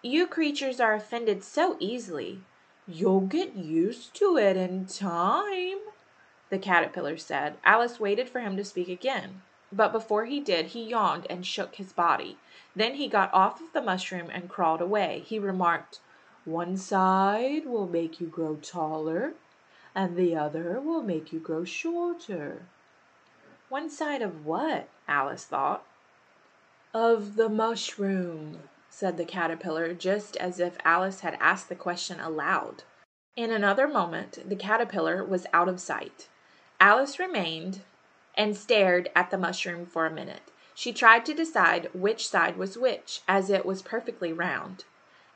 You 0.00 0.26
creatures 0.26 0.80
are 0.80 0.94
offended 0.94 1.44
so 1.44 1.76
easily. 1.78 2.40
You'll 2.88 3.20
get 3.20 3.54
used 3.54 4.14
to 4.14 4.38
it 4.38 4.56
in 4.56 4.86
time, 4.86 5.78
the 6.48 6.58
caterpillar 6.58 7.18
said. 7.18 7.58
Alice 7.64 8.00
waited 8.00 8.30
for 8.30 8.40
him 8.40 8.56
to 8.56 8.64
speak 8.64 8.88
again. 8.88 9.42
But 9.70 9.92
before 9.92 10.24
he 10.24 10.40
did, 10.40 10.68
he 10.68 10.84
yawned 10.84 11.26
and 11.28 11.46
shook 11.46 11.74
his 11.74 11.92
body. 11.92 12.38
Then 12.74 12.94
he 12.94 13.08
got 13.08 13.32
off 13.34 13.60
of 13.60 13.74
the 13.74 13.82
mushroom 13.82 14.30
and 14.32 14.48
crawled 14.48 14.80
away. 14.80 15.22
He 15.26 15.38
remarked, 15.38 16.00
One 16.46 16.78
side 16.78 17.66
will 17.66 17.86
make 17.86 18.20
you 18.20 18.26
grow 18.26 18.56
taller, 18.56 19.34
and 19.94 20.16
the 20.16 20.34
other 20.34 20.80
will 20.80 21.02
make 21.02 21.32
you 21.32 21.38
grow 21.38 21.64
shorter. 21.64 22.66
One 23.68 23.90
side 23.90 24.22
of 24.22 24.44
what? 24.44 24.88
Alice 25.08 25.44
thought. 25.44 25.84
Of 26.94 27.36
the 27.36 27.48
mushroom, 27.48 28.68
said 28.90 29.16
the 29.16 29.24
caterpillar, 29.24 29.94
just 29.94 30.36
as 30.36 30.60
if 30.60 30.76
Alice 30.84 31.20
had 31.20 31.38
asked 31.40 31.68
the 31.68 31.74
question 31.74 32.20
aloud. 32.20 32.84
In 33.34 33.50
another 33.50 33.88
moment 33.88 34.38
the 34.46 34.56
caterpillar 34.56 35.24
was 35.24 35.46
out 35.52 35.68
of 35.68 35.80
sight. 35.80 36.28
Alice 36.78 37.18
remained 37.18 37.80
and 38.34 38.56
stared 38.56 39.10
at 39.14 39.30
the 39.30 39.38
mushroom 39.38 39.86
for 39.86 40.04
a 40.04 40.10
minute. 40.10 40.50
She 40.74 40.92
tried 40.92 41.24
to 41.26 41.34
decide 41.34 41.90
which 41.94 42.26
side 42.28 42.56
was 42.56 42.76
which, 42.78 43.20
as 43.28 43.50
it 43.50 43.64
was 43.64 43.82
perfectly 43.82 44.32
round. 44.32 44.84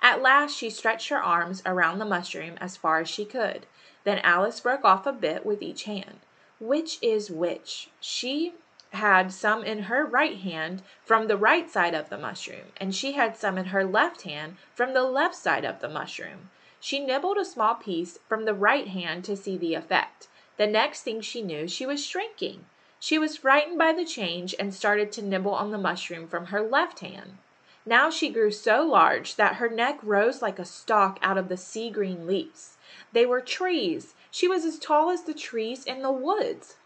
At 0.03 0.23
last 0.23 0.57
she 0.57 0.71
stretched 0.71 1.09
her 1.09 1.23
arms 1.23 1.63
around 1.65 1.99
the 1.99 2.05
mushroom 2.05 2.57
as 2.61 2.77
far 2.77 3.01
as 3.01 3.09
she 3.09 3.25
could. 3.25 3.67
Then 4.07 4.21
Alice 4.21 4.61
broke 4.61 4.85
off 4.85 5.05
a 5.05 5.13
bit 5.13 5.45
with 5.45 5.61
each 5.61 5.83
hand. 5.83 6.21
Which 6.61 6.99
is 7.03 7.29
which? 7.29 7.91
She 7.99 8.55
had 8.93 9.33
some 9.33 9.65
in 9.65 9.85
her 9.91 10.07
right 10.07 10.39
hand 10.39 10.83
from 11.05 11.27
the 11.27 11.37
right 11.37 11.69
side 11.69 11.93
of 11.93 12.09
the 12.09 12.17
mushroom, 12.17 12.71
and 12.77 12.95
she 12.95 13.13
had 13.13 13.37
some 13.37 13.59
in 13.59 13.67
her 13.67 13.85
left 13.85 14.23
hand 14.23 14.59
from 14.77 14.95
the 14.95 15.03
left 15.03 15.35
side 15.35 15.65
of 15.65 15.81
the 15.81 15.89
mushroom. 15.89 16.51
She 16.79 17.01
nibbled 17.01 17.37
a 17.37 17.45
small 17.45 17.75
piece 17.75 18.21
from 18.29 18.45
the 18.45 18.55
right 18.55 18.87
hand 18.87 19.25
to 19.25 19.37
see 19.37 19.57
the 19.57 19.75
effect. 19.75 20.29
The 20.57 20.69
next 20.69 21.03
thing 21.03 21.21
she 21.21 21.43
knew 21.43 21.67
she 21.67 21.85
was 21.85 22.07
shrinking. 22.07 22.65
She 23.01 23.19
was 23.19 23.37
frightened 23.37 23.77
by 23.77 23.93
the 23.93 24.05
change 24.05 24.55
and 24.57 24.73
started 24.73 25.11
to 25.13 25.23
nibble 25.23 25.55
on 25.55 25.73
the 25.73 25.79
mushroom 25.79 26.29
from 26.29 26.47
her 26.47 26.63
left 26.63 27.01
hand. 27.01 27.39
Now 27.85 28.11
she 28.11 28.31
grew 28.31 28.53
so 28.53 28.85
large 28.85 29.35
that 29.35 29.57
her 29.57 29.69
neck 29.69 29.99
rose 30.01 30.43
like 30.43 30.61
a 30.61 30.65
stalk 30.65 31.19
out 31.23 31.37
of 31.37 31.49
the 31.49 31.57
sea 31.57 31.91
green 31.91 32.25
leaves. 32.25 32.76
They 33.13 33.27
were 33.27 33.41
trees. 33.41 34.15
She 34.31 34.49
was 34.49 34.65
as 34.65 34.79
tall 34.79 35.11
as 35.11 35.23
the 35.23 35.35
trees 35.35 35.85
in 35.85 36.03
the 36.03 36.13
woods. 36.13 36.77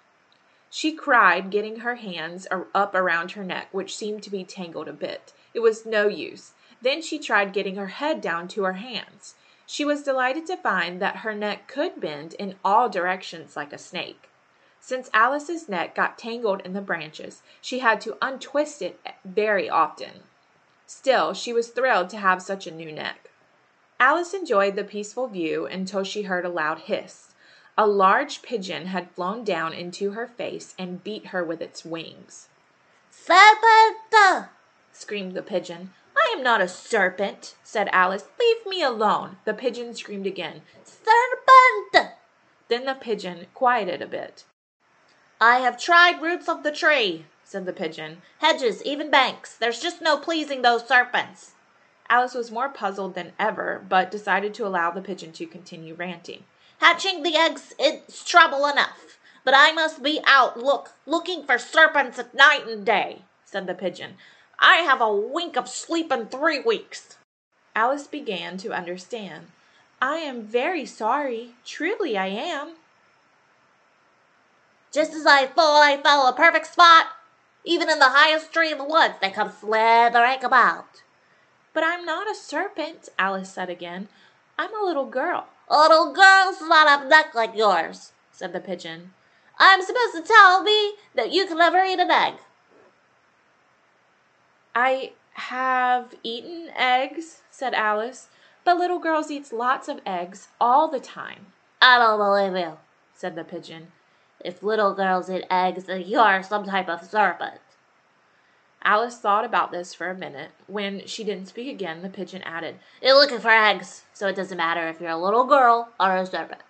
She 0.70 0.92
cried, 0.92 1.50
getting 1.50 1.80
her 1.80 1.96
hands 1.96 2.46
up 2.74 2.94
around 2.94 3.32
her 3.32 3.44
neck, 3.44 3.68
which 3.72 3.96
seemed 3.96 4.22
to 4.22 4.30
be 4.30 4.44
tangled 4.44 4.88
a 4.88 4.92
bit. 4.92 5.32
It 5.52 5.60
was 5.60 5.84
no 5.84 6.06
use. 6.06 6.52
Then 6.80 7.02
she 7.02 7.18
tried 7.18 7.52
getting 7.52 7.76
her 7.76 7.88
head 7.88 8.20
down 8.20 8.48
to 8.48 8.62
her 8.62 8.74
hands. 8.74 9.34
She 9.66 9.84
was 9.84 10.02
delighted 10.02 10.46
to 10.46 10.56
find 10.56 11.00
that 11.00 11.18
her 11.18 11.34
neck 11.34 11.68
could 11.68 12.00
bend 12.00 12.34
in 12.34 12.56
all 12.64 12.88
directions 12.88 13.56
like 13.56 13.72
a 13.72 13.78
snake. 13.78 14.28
Since 14.80 15.10
Alice's 15.12 15.68
neck 15.68 15.94
got 15.94 16.18
tangled 16.18 16.62
in 16.62 16.72
the 16.72 16.80
branches, 16.80 17.42
she 17.60 17.80
had 17.80 18.00
to 18.00 18.16
untwist 18.22 18.80
it 18.80 18.98
very 19.24 19.68
often. 19.68 20.24
Still, 20.86 21.34
she 21.34 21.52
was 21.52 21.68
thrilled 21.68 22.08
to 22.10 22.16
have 22.16 22.42
such 22.42 22.66
a 22.66 22.74
new 22.74 22.90
neck. 22.90 23.29
Alice 24.02 24.32
enjoyed 24.32 24.76
the 24.76 24.82
peaceful 24.82 25.26
view 25.26 25.66
until 25.66 26.02
she 26.02 26.22
heard 26.22 26.46
a 26.46 26.48
loud 26.48 26.78
hiss. 26.78 27.34
A 27.76 27.86
large 27.86 28.40
pigeon 28.40 28.86
had 28.86 29.10
flown 29.10 29.44
down 29.44 29.74
into 29.74 30.12
her 30.12 30.26
face 30.26 30.74
and 30.78 31.04
beat 31.04 31.26
her 31.26 31.44
with 31.44 31.60
its 31.60 31.84
wings. 31.84 32.48
Serpent! 33.10 34.48
screamed 34.90 35.34
the 35.34 35.42
pigeon. 35.42 35.92
I 36.16 36.34
am 36.34 36.42
not 36.42 36.62
a 36.62 36.68
serpent, 36.68 37.56
said 37.62 37.90
Alice. 37.92 38.26
Leave 38.40 38.64
me 38.64 38.82
alone. 38.82 39.36
The 39.44 39.52
pigeon 39.52 39.94
screamed 39.94 40.26
again. 40.26 40.62
Serpent! 40.82 42.14
Then 42.68 42.86
the 42.86 42.94
pigeon 42.94 43.48
quieted 43.52 44.00
a 44.00 44.06
bit. 44.06 44.44
I 45.42 45.58
have 45.58 45.78
tried 45.78 46.22
roots 46.22 46.48
of 46.48 46.62
the 46.62 46.72
tree, 46.72 47.26
said 47.44 47.66
the 47.66 47.72
pigeon. 47.74 48.22
Hedges, 48.38 48.82
even 48.82 49.10
banks. 49.10 49.58
There's 49.58 49.80
just 49.80 50.00
no 50.00 50.16
pleasing 50.16 50.62
those 50.62 50.88
serpents. 50.88 51.52
Alice 52.10 52.34
was 52.34 52.50
more 52.50 52.68
puzzled 52.68 53.14
than 53.14 53.32
ever, 53.38 53.86
but 53.88 54.10
decided 54.10 54.52
to 54.54 54.66
allow 54.66 54.90
the 54.90 55.00
pigeon 55.00 55.30
to 55.30 55.46
continue 55.46 55.94
ranting. 55.94 56.42
Hatching 56.78 57.22
the 57.22 57.36
eggs 57.36 57.72
is 57.78 58.24
trouble 58.24 58.66
enough, 58.66 59.20
but 59.44 59.54
I 59.56 59.70
must 59.70 60.02
be 60.02 60.20
out 60.26 60.58
look 60.58 60.94
looking 61.06 61.44
for 61.44 61.56
serpents 61.56 62.18
at 62.18 62.34
night 62.34 62.66
and 62.66 62.84
day, 62.84 63.22
said 63.44 63.68
the 63.68 63.74
pigeon. 63.74 64.16
I 64.58 64.78
have 64.78 65.00
a 65.00 65.14
wink 65.14 65.56
of 65.56 65.68
sleep 65.68 66.10
in 66.10 66.26
three 66.26 66.58
weeks. 66.58 67.16
Alice 67.76 68.08
began 68.08 68.56
to 68.58 68.72
understand. 68.72 69.46
I 70.02 70.16
am 70.16 70.42
very 70.42 70.84
sorry. 70.86 71.54
Truly 71.64 72.18
I 72.18 72.26
am. 72.26 72.74
Just 74.90 75.14
as 75.14 75.26
I 75.26 75.46
thought 75.46 75.82
I 75.82 75.96
found 75.96 76.28
a 76.28 76.36
perfect 76.36 76.66
spot. 76.66 77.06
Even 77.64 77.88
in 77.88 78.00
the 78.00 78.08
highest 78.08 78.52
tree 78.52 78.72
in 78.72 78.78
the 78.78 78.84
woods, 78.84 79.14
they 79.20 79.30
come 79.30 79.52
slithering 79.52 80.42
about. 80.42 81.02
But 81.72 81.84
I'm 81.84 82.04
not 82.04 82.30
a 82.30 82.34
serpent, 82.34 83.08
Alice 83.18 83.50
said 83.50 83.70
again. 83.70 84.08
I'm 84.58 84.74
a 84.74 84.84
little 84.84 85.06
girl. 85.06 85.46
A 85.68 85.78
little 85.78 86.12
girl's 86.12 86.60
not 86.60 87.02
a 87.02 87.08
neck 87.08 87.34
like 87.34 87.56
yours, 87.56 88.12
said 88.32 88.52
the 88.52 88.60
pigeon. 88.60 89.12
I'm 89.58 89.82
supposed 89.82 90.14
to 90.14 90.22
tell 90.22 90.62
me 90.62 90.94
that 91.14 91.32
you 91.32 91.46
can 91.46 91.58
never 91.58 91.84
eat 91.84 92.00
an 92.00 92.10
egg. 92.10 92.34
I 94.74 95.12
have 95.34 96.14
eaten 96.22 96.70
eggs, 96.76 97.42
said 97.50 97.74
Alice, 97.74 98.28
but 98.64 98.78
little 98.78 98.98
girls 98.98 99.30
eat 99.30 99.52
lots 99.52 99.88
of 99.88 100.00
eggs 100.04 100.48
all 100.60 100.88
the 100.88 101.00
time. 101.00 101.46
I 101.80 101.98
don't 101.98 102.18
believe 102.18 102.56
you, 102.56 102.78
said 103.14 103.36
the 103.36 103.44
pigeon. 103.44 103.92
If 104.44 104.62
little 104.62 104.94
girls 104.94 105.30
eat 105.30 105.44
eggs, 105.50 105.84
then 105.84 106.02
you're 106.06 106.42
some 106.42 106.64
type 106.64 106.88
of 106.88 107.04
serpent. 107.04 107.60
Alice 108.82 109.18
thought 109.18 109.44
about 109.44 109.70
this 109.70 109.92
for 109.92 110.08
a 110.08 110.16
minute. 110.16 110.50
When 110.66 111.06
she 111.06 111.22
didn't 111.22 111.48
speak 111.48 111.68
again, 111.68 112.02
the 112.02 112.08
pigeon 112.08 112.42
added, 112.42 112.76
You're 113.02 113.14
looking 113.14 113.38
for 113.38 113.50
eggs, 113.50 114.04
so 114.14 114.26
it 114.26 114.36
doesn't 114.36 114.56
matter 114.56 114.88
if 114.88 115.00
you're 115.00 115.10
a 115.10 115.18
little 115.18 115.44
girl 115.44 115.90
or 116.00 116.16
a 116.16 116.24
serpent. 116.24 116.62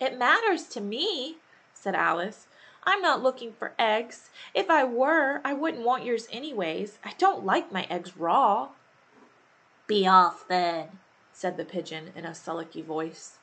It 0.00 0.18
matters 0.18 0.64
to 0.68 0.80
me, 0.80 1.36
said 1.72 1.94
Alice. 1.94 2.46
I'm 2.84 3.00
not 3.00 3.22
looking 3.22 3.52
for 3.52 3.72
eggs. 3.78 4.28
If 4.52 4.70
I 4.70 4.84
were, 4.84 5.40
I 5.44 5.52
wouldn't 5.52 5.84
want 5.84 6.04
yours 6.04 6.28
anyways. 6.30 6.98
I 7.04 7.14
don't 7.18 7.44
like 7.44 7.72
my 7.72 7.86
eggs 7.90 8.16
raw. 8.16 8.68
Be 9.86 10.06
off 10.06 10.46
then, 10.48 10.98
said 11.32 11.56
the 11.56 11.64
pigeon 11.64 12.12
in 12.14 12.24
a 12.24 12.34
sulky 12.34 12.82
voice. 12.82 13.38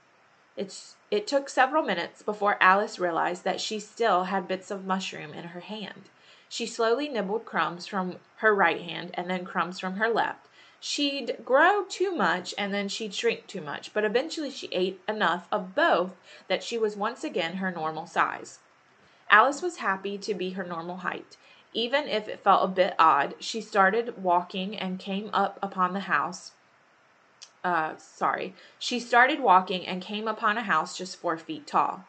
It's, 0.55 0.95
it 1.09 1.27
took 1.27 1.49
several 1.49 1.83
minutes 1.83 2.21
before 2.21 2.57
Alice 2.61 2.99
realized 2.99 3.43
that 3.43 3.61
she 3.61 3.79
still 3.79 4.25
had 4.25 4.47
bits 4.47 4.69
of 4.69 4.85
mushroom 4.85 5.33
in 5.33 5.45
her 5.45 5.61
hand. 5.61 6.09
She 6.51 6.67
slowly 6.67 7.07
nibbled 7.07 7.45
crumbs 7.45 7.87
from 7.87 8.19
her 8.39 8.53
right 8.53 8.81
hand 8.81 9.11
and 9.13 9.29
then 9.29 9.45
crumbs 9.45 9.79
from 9.79 9.95
her 9.95 10.09
left. 10.09 10.49
She'd 10.81 11.37
grow 11.45 11.85
too 11.85 12.13
much 12.13 12.53
and 12.57 12.73
then 12.73 12.89
she'd 12.89 13.13
shrink 13.13 13.47
too 13.47 13.61
much, 13.61 13.93
but 13.93 14.03
eventually 14.03 14.51
she 14.51 14.67
ate 14.73 14.99
enough 15.07 15.47
of 15.49 15.73
both 15.73 16.11
that 16.49 16.61
she 16.61 16.77
was 16.77 16.97
once 16.97 17.23
again 17.23 17.55
her 17.55 17.71
normal 17.71 18.05
size. 18.05 18.59
Alice 19.29 19.61
was 19.61 19.77
happy 19.77 20.17
to 20.17 20.33
be 20.33 20.49
her 20.49 20.65
normal 20.65 20.97
height. 20.97 21.37
Even 21.71 22.09
if 22.09 22.27
it 22.27 22.43
felt 22.43 22.65
a 22.65 22.73
bit 22.73 22.95
odd, 22.99 23.33
she 23.39 23.61
started 23.61 24.21
walking 24.21 24.77
and 24.77 24.99
came 24.99 25.29
up 25.31 25.57
upon 25.63 25.93
the 25.93 26.01
house. 26.01 26.51
Uh, 27.63 27.95
sorry. 27.95 28.53
She 28.77 28.99
started 28.99 29.39
walking 29.39 29.87
and 29.87 30.01
came 30.01 30.27
upon 30.27 30.57
a 30.57 30.63
house 30.63 30.97
just 30.97 31.15
four 31.15 31.37
feet 31.37 31.65
tall. 31.65 32.03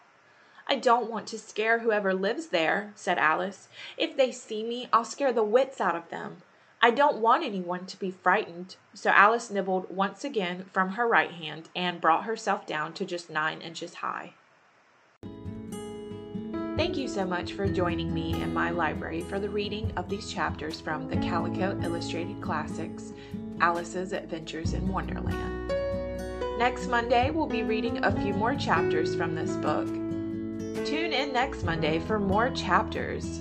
I 0.66 0.76
don't 0.76 1.10
want 1.10 1.26
to 1.28 1.38
scare 1.38 1.80
whoever 1.80 2.14
lives 2.14 2.48
there, 2.48 2.92
said 2.94 3.18
Alice. 3.18 3.68
If 3.96 4.16
they 4.16 4.32
see 4.32 4.62
me, 4.62 4.88
I'll 4.92 5.04
scare 5.04 5.32
the 5.32 5.42
wits 5.42 5.80
out 5.80 5.96
of 5.96 6.08
them. 6.08 6.38
I 6.80 6.90
don't 6.90 7.18
want 7.18 7.44
anyone 7.44 7.86
to 7.86 7.98
be 7.98 8.10
frightened. 8.10 8.76
So 8.92 9.10
Alice 9.10 9.50
nibbled 9.50 9.94
once 9.94 10.24
again 10.24 10.66
from 10.72 10.90
her 10.90 11.06
right 11.06 11.30
hand 11.30 11.68
and 11.76 12.00
brought 12.00 12.24
herself 12.24 12.66
down 12.66 12.92
to 12.94 13.04
just 13.04 13.30
nine 13.30 13.60
inches 13.60 13.94
high. 13.94 14.32
Thank 16.76 16.96
you 16.96 17.06
so 17.06 17.24
much 17.24 17.52
for 17.52 17.68
joining 17.68 18.12
me 18.12 18.32
in 18.42 18.52
my 18.52 18.70
library 18.70 19.20
for 19.20 19.38
the 19.38 19.48
reading 19.48 19.92
of 19.96 20.08
these 20.08 20.32
chapters 20.32 20.80
from 20.80 21.08
the 21.08 21.16
Calico 21.18 21.78
Illustrated 21.82 22.40
Classics 22.40 23.12
Alice's 23.60 24.12
Adventures 24.12 24.72
in 24.72 24.88
Wonderland. 24.88 25.68
Next 26.58 26.88
Monday, 26.88 27.30
we'll 27.30 27.46
be 27.46 27.62
reading 27.62 28.04
a 28.04 28.20
few 28.22 28.34
more 28.34 28.56
chapters 28.56 29.14
from 29.14 29.36
this 29.36 29.52
book. 29.56 30.01
Tune 30.84 31.12
in 31.12 31.32
next 31.32 31.62
Monday 31.62 32.00
for 32.00 32.18
more 32.18 32.50
chapters. 32.50 33.40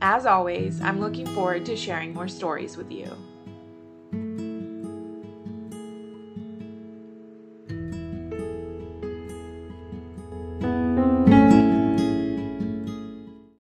As 0.00 0.24
always, 0.24 0.80
I'm 0.80 1.00
looking 1.00 1.26
forward 1.26 1.66
to 1.66 1.76
sharing 1.76 2.14
more 2.14 2.28
stories 2.28 2.76
with 2.76 2.92
you. 2.92 3.10